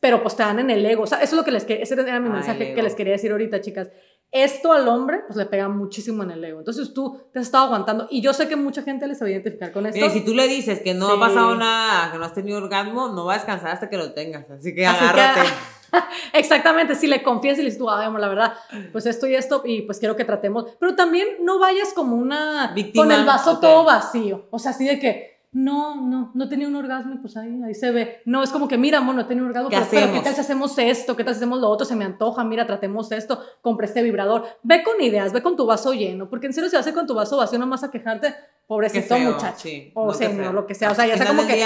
pero 0.00 0.22
pues 0.22 0.34
te 0.34 0.42
dan 0.42 0.58
en 0.60 0.70
el 0.70 0.84
ego. 0.84 1.02
O 1.02 1.06
sea, 1.06 1.18
eso 1.18 1.36
es 1.36 1.38
lo 1.38 1.44
que 1.44 1.50
les. 1.50 1.66
Ese 1.68 1.94
era 1.94 2.18
mi 2.18 2.30
mensaje 2.30 2.72
que 2.72 2.82
les 2.82 2.94
quería 2.94 3.12
decir 3.12 3.30
ahorita, 3.30 3.60
chicas 3.60 3.90
esto 4.30 4.72
al 4.72 4.86
hombre 4.88 5.22
pues 5.26 5.36
le 5.36 5.46
pega 5.46 5.68
muchísimo 5.68 6.22
en 6.22 6.32
el 6.32 6.44
ego. 6.44 6.58
Entonces 6.58 6.92
tú 6.92 7.20
te 7.32 7.38
has 7.38 7.46
estado 7.46 7.66
aguantando 7.66 8.06
y 8.10 8.20
yo 8.20 8.32
sé 8.32 8.48
que 8.48 8.56
mucha 8.56 8.82
gente 8.82 9.06
les 9.06 9.22
va 9.22 9.26
a 9.26 9.30
identificar 9.30 9.72
con 9.72 9.86
esto. 9.86 10.10
si 10.10 10.24
tú 10.24 10.34
le 10.34 10.48
dices 10.48 10.80
que 10.80 10.94
no 10.94 11.10
ha 11.10 11.20
pasado 11.20 11.54
nada, 11.54 12.12
que 12.12 12.18
no 12.18 12.24
has 12.24 12.34
tenido 12.34 12.58
orgasmo, 12.58 13.08
no 13.08 13.24
va 13.24 13.34
a 13.34 13.36
descansar 13.36 13.70
hasta 13.70 13.88
que 13.88 13.96
lo 13.96 14.12
tengas. 14.12 14.50
Así 14.50 14.74
que 14.74 14.86
agárrate. 14.86 15.48
Exactamente, 16.34 16.94
si 16.94 17.06
le 17.06 17.22
confías 17.22 17.56
y 17.56 17.62
le 17.62 17.66
dices 17.66 17.78
tú, 17.78 17.88
ah, 17.88 18.10
la 18.10 18.28
verdad, 18.28 18.54
pues 18.92 19.06
esto 19.06 19.26
y 19.26 19.34
esto, 19.34 19.62
y 19.64 19.82
pues 19.82 19.98
quiero 19.98 20.16
que 20.16 20.24
tratemos. 20.24 20.66
Pero 20.78 20.94
también 20.94 21.26
no 21.40 21.58
vayas 21.58 21.94
como 21.94 22.16
una. 22.16 22.72
Víctima. 22.74 23.04
Con 23.04 23.12
el 23.12 23.24
vaso 23.24 23.58
todo 23.58 23.84
vacío. 23.84 24.46
O 24.50 24.58
sea, 24.58 24.72
así 24.72 24.84
de 24.84 24.98
que 24.98 25.37
no, 25.50 25.96
no, 26.06 26.30
no 26.34 26.48
tenía 26.48 26.68
un 26.68 26.76
orgasmo 26.76 27.14
y 27.14 27.18
pues 27.18 27.36
ahí, 27.36 27.62
ahí 27.62 27.74
se 27.74 27.90
ve. 27.90 28.20
No, 28.26 28.42
es 28.42 28.50
como 28.50 28.68
que, 28.68 28.76
mira, 28.76 28.98
amor, 28.98 29.14
no 29.14 29.26
tenía 29.26 29.42
un 29.42 29.48
orgasmo, 29.48 29.70
¿Qué 29.70 29.80
pero, 29.90 30.12
¿qué 30.12 30.20
tal 30.20 30.34
si 30.34 30.40
hacemos 30.40 30.78
esto? 30.78 31.16
¿Qué 31.16 31.24
tal 31.24 31.34
si 31.34 31.38
hacemos 31.38 31.60
lo 31.60 31.68
otro? 31.70 31.86
Se 31.86 31.96
me 31.96 32.04
antoja, 32.04 32.44
mira, 32.44 32.66
tratemos 32.66 33.10
esto, 33.12 33.42
compré 33.62 33.86
este 33.86 34.02
vibrador. 34.02 34.46
Ve 34.62 34.82
con 34.82 35.00
ideas, 35.00 35.32
ve 35.32 35.42
con 35.42 35.56
tu 35.56 35.64
vaso 35.64 35.94
lleno, 35.94 36.28
porque 36.28 36.46
en 36.46 36.52
serio 36.52 36.68
si 36.68 36.76
vas 36.76 36.86
con 36.92 37.06
tu 37.06 37.14
vaso 37.14 37.38
vacío 37.38 37.58
nomás 37.58 37.82
a 37.82 37.90
quejarte, 37.90 38.34
pobrecito 38.66 39.18
muchacho. 39.18 39.68
o 39.94 40.12
señor, 40.12 40.52
lo 40.52 40.66
que 40.66 40.74
sea. 40.74 40.90
O 40.90 40.94
sea, 40.94 41.06
ya 41.06 41.16
sea 41.16 41.26
como 41.28 41.46
que... 41.46 41.64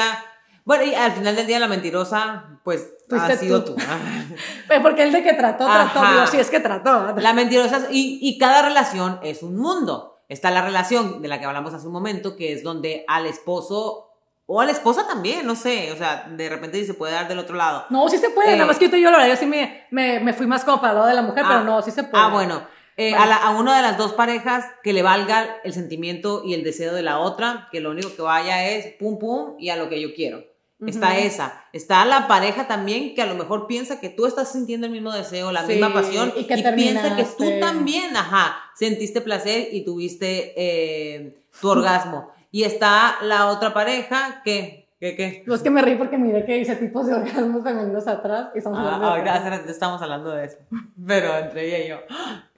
bueno, 0.64 0.85
y 0.85 0.95
al 0.95 1.11
final 1.12 1.35
del 1.35 1.49
día 1.49 1.59
la 1.59 1.66
mentirosa, 1.66 2.61
pues, 2.62 2.88
ha 3.11 3.35
sido 3.35 3.64
tú. 3.64 3.75
pues 4.68 4.81
porque 4.81 5.03
el 5.03 5.11
de 5.11 5.25
que 5.25 5.33
trató, 5.33 5.64
trató, 5.64 6.01
Dios, 6.12 6.31
sí 6.31 6.37
es 6.37 6.51
que 6.51 6.61
trató. 6.61 7.16
La 7.16 7.33
mentirosa, 7.33 7.88
y, 7.90 8.21
y 8.23 8.38
cada 8.38 8.62
relación 8.62 9.18
es 9.25 9.42
un 9.42 9.57
mundo. 9.57 10.12
Está 10.33 10.51
la 10.51 10.62
relación 10.62 11.21
de 11.21 11.29
la 11.29 11.38
que 11.38 11.45
hablamos 11.45 11.75
hace 11.75 11.87
un 11.87 11.92
momento, 11.92 12.37
que 12.37 12.53
es 12.53 12.62
donde 12.62 13.05
al 13.07 13.27
esposo 13.27 14.09
o 14.47 14.61
a 14.61 14.64
la 14.64 14.73
esposa 14.73 15.07
también, 15.07 15.47
no 15.47 15.55
sé, 15.55 15.92
o 15.92 15.97
sea, 15.97 16.27
de 16.29 16.49
repente 16.49 16.83
se 16.85 16.95
puede 16.95 17.12
dar 17.12 17.29
del 17.29 17.38
otro 17.38 17.55
lado. 17.55 17.85
No, 17.90 18.09
sí 18.09 18.16
se 18.16 18.31
puede, 18.31 18.53
nada 18.53 18.66
más 18.66 18.79
que 18.79 18.88
yo, 18.88 18.97
yo, 18.97 19.11
yo 19.11 19.37
sí 19.37 19.47
me, 19.47 19.87
me, 19.90 20.21
me, 20.21 20.33
fui 20.33 20.47
más 20.47 20.64
como 20.64 20.81
para 20.81 20.92
el 20.92 20.97
lado 20.97 21.09
de 21.09 21.14
la 21.14 21.23
mujer, 21.23 21.45
pero 21.47 21.61
ah, 21.61 21.64
no, 21.64 21.83
sí 21.83 21.90
se 21.90 22.05
puede. 22.05 22.25
Ah, 22.25 22.29
bueno. 22.29 22.66
Eh, 22.97 23.14
a, 23.14 23.49
a, 23.49 23.51
una 23.51 23.77
de 23.77 23.83
las 23.83 23.97
dos 23.97 24.12
parejas 24.14 24.66
que 24.83 24.92
le 24.92 25.03
valga 25.03 25.57
el 25.64 25.73
sentimiento 25.73 26.42
y 26.45 26.55
el 26.55 26.64
deseo 26.64 26.95
de 26.95 27.03
la 27.03 27.18
otra, 27.18 27.68
que 27.71 27.81
lo 27.81 27.90
único 27.90 28.14
que 28.14 28.23
vaya 28.23 28.68
es 28.68 28.95
pum 28.99 29.18
pum 29.18 29.57
y 29.59 29.68
a 29.68 29.77
lo 29.77 29.88
que 29.88 30.01
yo 30.01 30.14
quiero. 30.14 30.45
Está 30.87 31.18
esa. 31.18 31.64
Está 31.73 32.05
la 32.05 32.27
pareja 32.27 32.66
también 32.66 33.14
que 33.14 33.23
a 33.23 33.27
lo 33.27 33.35
mejor 33.35 33.66
piensa 33.66 34.01
que 34.01 34.09
tú 34.09 34.27
estás 34.27 34.53
sintiendo 34.53 34.87
el 34.87 34.92
mismo 34.92 35.12
deseo, 35.12 35.53
la 35.53 35.62
misma 35.62 35.92
pasión 35.92 36.33
y, 36.37 36.45
que 36.45 36.57
piensa 36.75 37.16
que 37.16 37.25
tú 37.25 37.45
también, 37.61 38.16
ajá, 38.16 38.57
sentiste 38.75 39.21
placer 39.21 39.68
y 39.73 39.85
tuviste 39.85 40.53
eh, 40.57 41.37
tu 41.61 41.71
orgasmo. 41.71 42.31
Y 42.51 42.64
está 42.64 43.16
la 43.23 43.49
otra 43.49 43.73
pareja 43.73 44.42
que 44.45 44.83
¿Qué, 45.03 45.16
qué? 45.16 45.42
Los 45.47 45.64
que 45.64 45.71
me 45.71 45.83
reí 45.83 45.97
porque 45.97 46.16
miré 46.16 46.45
que 46.45 46.55
dice 46.55 46.77
tipos 46.77 47.09
de 47.09 47.14
orgasmos 47.14 47.64
femeninos 47.64 48.07
atrás 48.07 48.51
y 48.55 48.59
estamos 48.59 48.79
ah, 48.79 48.95
hablando 48.95 49.64
de 49.64 49.73
estamos 49.73 50.01
hablando 50.01 50.31
de 50.31 50.45
eso. 50.45 50.59
Pero 51.05 51.37
entre 51.38 51.66
ella 51.66 51.85
y 51.85 51.88
yo. 51.88 51.97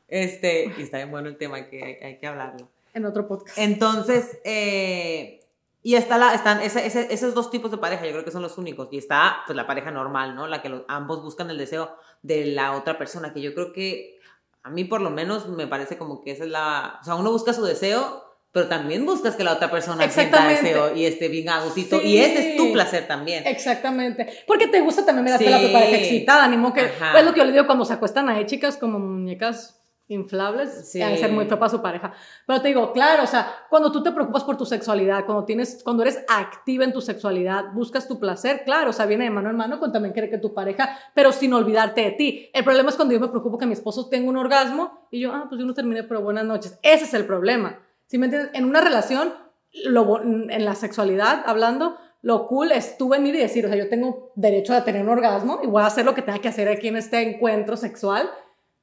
Este, 0.08 0.70
y 0.76 0.82
está 0.82 0.98
bien 0.98 1.10
bueno 1.10 1.28
el 1.28 1.38
tema, 1.38 1.66
que 1.70 1.82
hay, 1.82 1.94
hay 2.06 2.18
que 2.18 2.26
hablarlo. 2.26 2.68
En 2.92 3.06
otro 3.06 3.26
podcast. 3.26 3.56
Entonces, 3.56 4.38
eh, 4.44 5.40
y 5.86 5.96
está 5.96 6.16
la, 6.16 6.32
están 6.32 6.62
ese, 6.62 6.86
esos 7.12 7.34
dos 7.34 7.50
tipos 7.50 7.70
de 7.70 7.76
pareja, 7.76 8.06
yo 8.06 8.12
creo 8.12 8.24
que 8.24 8.30
son 8.30 8.40
los 8.40 8.56
únicos. 8.56 8.88
Y 8.90 8.96
está 8.96 9.42
pues 9.46 9.54
la 9.54 9.66
pareja 9.66 9.90
normal, 9.90 10.34
¿no? 10.34 10.46
La 10.46 10.62
que 10.62 10.82
ambos 10.88 11.22
buscan 11.22 11.50
el 11.50 11.58
deseo 11.58 11.94
de 12.22 12.46
la 12.46 12.72
otra 12.72 12.96
persona, 12.96 13.34
que 13.34 13.42
yo 13.42 13.52
creo 13.52 13.74
que 13.74 14.18
a 14.62 14.70
mí 14.70 14.84
por 14.84 15.02
lo 15.02 15.10
menos 15.10 15.46
me 15.46 15.66
parece 15.66 15.98
como 15.98 16.22
que 16.22 16.30
esa 16.30 16.44
es 16.44 16.50
la... 16.50 17.00
O 17.02 17.04
sea, 17.04 17.16
uno 17.16 17.30
busca 17.30 17.52
su 17.52 17.62
deseo, 17.62 18.24
pero 18.50 18.66
también 18.66 19.04
buscas 19.04 19.36
que 19.36 19.44
la 19.44 19.52
otra 19.52 19.70
persona 19.70 20.08
sienta 20.08 20.48
deseo 20.48 20.96
y 20.96 21.04
esté 21.04 21.28
bien 21.28 21.50
agustito. 21.50 22.00
Y 22.00 22.16
ese 22.16 22.52
es 22.52 22.56
tu 22.56 22.72
placer 22.72 23.06
también. 23.06 23.46
Exactamente. 23.46 24.26
Porque 24.46 24.68
te 24.68 24.80
gusta 24.80 25.04
también 25.04 25.38
ver 25.38 25.52
a 25.52 25.60
tu 25.60 25.70
pareja 25.70 25.98
excitada, 25.98 26.48
ni 26.48 26.56
modo 26.56 26.72
que... 26.72 26.84
Es 26.86 27.24
lo 27.26 27.34
que 27.34 27.40
yo 27.40 27.44
le 27.44 27.52
digo 27.52 27.66
cuando 27.66 27.84
se 27.84 27.92
acuestan 27.92 28.30
ahí, 28.30 28.46
chicas, 28.46 28.78
como 28.78 28.98
muñecas 28.98 29.83
inflables, 30.08 30.90
sí. 30.90 30.98
ser 30.98 31.32
muy 31.32 31.46
feo 31.46 31.58
para 31.58 31.70
su 31.70 31.80
pareja. 31.80 32.12
Pero 32.46 32.60
te 32.60 32.68
digo, 32.68 32.92
claro, 32.92 33.22
o 33.24 33.26
sea, 33.26 33.50
cuando 33.70 33.90
tú 33.90 34.02
te 34.02 34.12
preocupas 34.12 34.44
por 34.44 34.56
tu 34.56 34.66
sexualidad, 34.66 35.24
cuando 35.24 35.44
tienes, 35.44 35.82
cuando 35.82 36.02
eres 36.02 36.22
activa 36.28 36.84
en 36.84 36.92
tu 36.92 37.00
sexualidad, 37.00 37.72
buscas 37.72 38.06
tu 38.06 38.20
placer, 38.20 38.64
claro, 38.64 38.90
o 38.90 38.92
sea, 38.92 39.06
viene 39.06 39.24
de 39.24 39.30
mano 39.30 39.50
en 39.50 39.56
mano 39.56 39.80
con 39.80 39.92
también 39.92 40.12
querer 40.12 40.30
que 40.30 40.38
tu 40.38 40.52
pareja, 40.52 40.98
pero 41.14 41.32
sin 41.32 41.54
olvidarte 41.54 42.02
de 42.02 42.10
ti. 42.12 42.50
El 42.52 42.64
problema 42.64 42.90
es 42.90 42.96
cuando 42.96 43.14
yo 43.14 43.20
me 43.20 43.28
preocupo 43.28 43.56
que 43.56 43.66
mi 43.66 43.72
esposo 43.72 44.08
tenga 44.08 44.28
un 44.28 44.36
orgasmo 44.36 45.08
y 45.10 45.20
yo, 45.20 45.32
ah, 45.32 45.46
pues 45.48 45.58
yo 45.58 45.66
no 45.66 45.72
terminé, 45.72 46.02
pero 46.02 46.20
buenas 46.20 46.44
noches. 46.44 46.78
Ese 46.82 47.04
es 47.04 47.14
el 47.14 47.24
problema. 47.24 47.78
Si 48.06 48.18
me 48.18 48.26
entiendes? 48.26 48.50
En 48.54 48.66
una 48.66 48.82
relación, 48.82 49.32
lo, 49.84 50.20
en 50.22 50.64
la 50.64 50.74
sexualidad, 50.74 51.42
hablando, 51.46 51.96
lo 52.20 52.46
cool 52.46 52.72
es 52.72 52.96
tú 52.96 53.10
venir 53.10 53.34
y 53.34 53.38
decir, 53.38 53.66
o 53.66 53.68
sea, 53.68 53.76
yo 53.76 53.88
tengo 53.88 54.32
derecho 54.34 54.74
a 54.74 54.82
tener 54.82 55.02
un 55.02 55.10
orgasmo 55.10 55.60
y 55.62 55.66
voy 55.66 55.82
a 55.82 55.86
hacer 55.86 56.06
lo 56.06 56.14
que 56.14 56.22
tenga 56.22 56.38
que 56.38 56.48
hacer 56.48 56.68
aquí 56.68 56.88
en 56.88 56.96
este 56.96 57.20
encuentro 57.20 57.76
sexual 57.76 58.30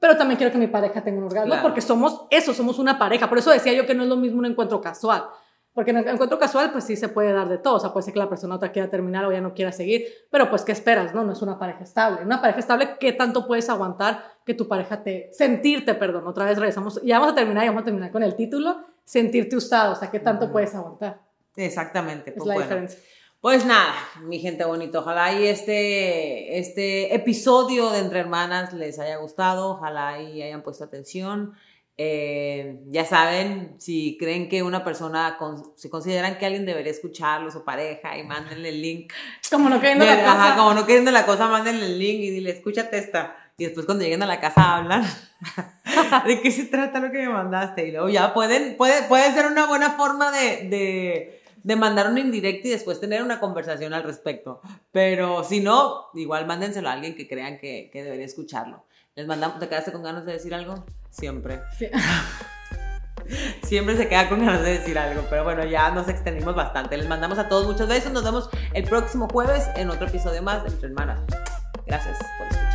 pero 0.02 0.18
también 0.18 0.36
quiero 0.36 0.52
que 0.52 0.58
mi 0.58 0.66
pareja 0.66 1.04
tenga 1.04 1.20
un 1.20 1.26
orgasmo 1.26 1.54
porque 1.62 1.80
somos 1.80 2.26
eso, 2.32 2.56
somos 2.56 2.80
una 2.80 2.98
pareja. 2.98 3.30
Por 3.30 3.38
eso 3.38 3.52
decía 3.52 3.72
yo 3.72 3.86
que 3.86 3.94
no 3.94 4.02
es 4.02 4.10
lo 4.10 4.18
mismo 4.18 4.40
un 4.40 4.48
encuentro 4.48 4.82
casual. 4.82 5.26
Porque 5.74 5.92
en 5.92 5.98
el 5.98 6.08
encuentro 6.08 6.40
casual, 6.40 6.72
pues 6.72 6.86
sí 6.86 6.96
se 6.96 7.08
puede 7.08 7.32
dar 7.32 7.48
de 7.48 7.60
todo. 7.60 7.76
O 7.76 7.80
sea, 7.80 7.94
puede 7.94 8.04
ser 8.04 8.14
que 8.14 8.20
la 8.20 8.28
persona 8.28 8.56
otra 8.56 8.72
quiera 8.72 8.90
terminar 8.90 9.26
o 9.26 9.32
ya 9.32 9.42
no 9.42 9.54
quiera 9.54 9.72
seguir. 9.72 10.06
Pero 10.32 10.50
pues, 10.50 10.64
¿qué 10.64 10.72
esperas? 10.72 11.14
No, 11.14 11.24
no 11.24 11.34
es 11.34 11.42
una 11.44 11.60
pareja 11.60 11.84
estable. 11.84 12.26
Una 12.26 12.42
pareja 12.42 12.60
estable, 12.60 12.98
¿qué 13.00 13.14
tanto 13.14 13.46
puedes 13.46 13.70
aguantar 13.70 14.24
que 14.44 14.56
tu 14.56 14.68
pareja 14.68 15.04
te... 15.04 15.30
Sentirte, 15.34 15.94
perdón. 15.94 16.26
Otra 16.26 16.46
vez 16.46 16.58
regresamos. 16.58 17.00
Ya 17.04 17.20
vamos 17.20 17.34
a 17.34 17.36
terminar, 17.36 17.64
ya 17.64 17.70
vamos 17.70 17.84
a 17.84 17.86
terminar 17.86 18.12
con 18.12 18.24
el 18.24 18.36
título. 18.36 18.82
Sentirte 19.06 19.56
usado. 19.56 19.94
O 19.94 19.96
sea, 19.96 20.10
¿qué 20.10 20.20
tanto 20.20 20.52
puedes 20.52 20.74
aguantar? 20.74 21.22
Exactamente. 21.56 22.32
Es 22.32 22.38
pues 22.38 22.48
la 22.48 22.56
diferencia. 22.56 23.00
Pues 23.42 23.66
nada, 23.66 23.96
mi 24.22 24.38
gente 24.38 24.64
bonita, 24.66 25.00
ojalá 25.00 25.34
y 25.34 25.48
este, 25.48 26.60
este 26.60 27.16
episodio 27.16 27.90
de 27.90 27.98
Entre 27.98 28.20
Hermanas 28.20 28.72
les 28.72 29.00
haya 29.00 29.18
gustado, 29.18 29.72
ojalá 29.72 30.22
y 30.22 30.44
hayan 30.44 30.62
puesto 30.62 30.84
atención. 30.84 31.56
Eh, 31.98 32.80
ya 32.90 33.04
saben, 33.04 33.74
si 33.80 34.16
creen 34.20 34.48
que 34.48 34.62
una 34.62 34.84
persona, 34.84 35.40
si 35.76 35.90
consideran 35.90 36.38
que 36.38 36.46
alguien 36.46 36.68
debería 36.68 36.92
escucharlo, 36.92 37.50
su 37.50 37.64
pareja, 37.64 38.16
y 38.16 38.24
mándenle 38.24 38.70
el 38.70 38.80
link. 38.80 39.12
Como 39.50 39.70
no 39.70 39.82
queriendo 39.82 40.06
la 40.06 40.24
cosa. 40.24 40.56
como 40.56 40.74
no 40.76 40.86
queriendo 40.86 41.10
la 41.10 41.26
cosa, 41.26 41.48
mándenle 41.48 41.88
el 41.88 41.98
link 41.98 42.20
y 42.20 42.30
dile, 42.30 42.52
escúchate 42.52 43.00
esta. 43.00 43.36
Y 43.58 43.66
después 43.66 43.88
cuando 43.88 44.04
lleguen 44.04 44.22
a 44.22 44.28
la 44.28 44.40
casa 44.40 44.78
hablan 44.78 45.04
de 46.28 46.42
qué 46.42 46.52
se 46.52 46.66
trata 46.66 47.00
lo 47.00 47.12
que 47.12 47.18
me 47.18 47.30
mandaste. 47.30 47.88
Y 47.88 47.92
luego 47.92 48.08
ya 48.08 48.36
pueden, 48.36 48.78
puede, 48.78 49.02
puede 49.08 49.34
ser 49.34 49.48
una 49.48 49.66
buena 49.66 49.90
forma 49.94 50.32
de 50.32 50.70
de 50.70 51.41
mandar 51.76 52.10
un 52.10 52.17
indirecto 52.17 52.67
y 52.67 52.71
después 52.71 53.00
tener 53.00 53.24
una 53.24 53.39
conversación 53.39 53.93
al 53.93 54.04
respecto. 54.04 54.62
Pero 54.91 55.43
si 55.43 55.60
no, 55.60 56.08
igual 56.13 56.47
mándenselo 56.47 56.89
a 56.89 56.93
alguien 56.93 57.15
que 57.15 57.28
crean 57.28 57.58
que, 57.60 57.89
que 57.91 58.04
debería 58.04 58.26
escucharlo. 58.26 58.86
Les 59.15 59.28
mandamos, 59.28 59.60
¿te 59.60 59.67
quedaste 59.67 59.91
con 59.91 60.04
ganas 60.04 60.26
de 60.26 60.34
decir 60.34 60.54
algo? 60.54 60.86
Siempre. 61.10 61.60
Siempre 63.63 63.95
se 63.97 64.08
queda 64.08 64.30
con 64.30 64.39
ganas 64.39 64.63
de 64.63 64.80
decir 64.80 64.97
algo, 64.97 65.26
pero 65.30 65.43
bueno, 65.43 65.63
ya 65.65 65.91
nos 65.91 66.08
extendimos 66.10 66.56
bastante. 66.56 66.97
Les 66.97 67.08
mandamos 67.08 67.38
a 67.38 67.47
todos 67.47 67.65
muchos 67.65 67.88
besos. 67.88 68.12
Nos 68.12 68.24
vemos 68.24 68.50
el 68.74 68.84
próximo 68.84 69.28
jueves 69.32 69.69
en 69.76 69.89
otro 69.89 70.08
episodio 70.08 70.41
más 70.41 70.63
de 70.63 70.69
Entre 70.69 70.89
Hermanas. 70.89 71.19
Gracias 71.86 72.17
por 72.38 72.47
escuchar. 72.47 72.71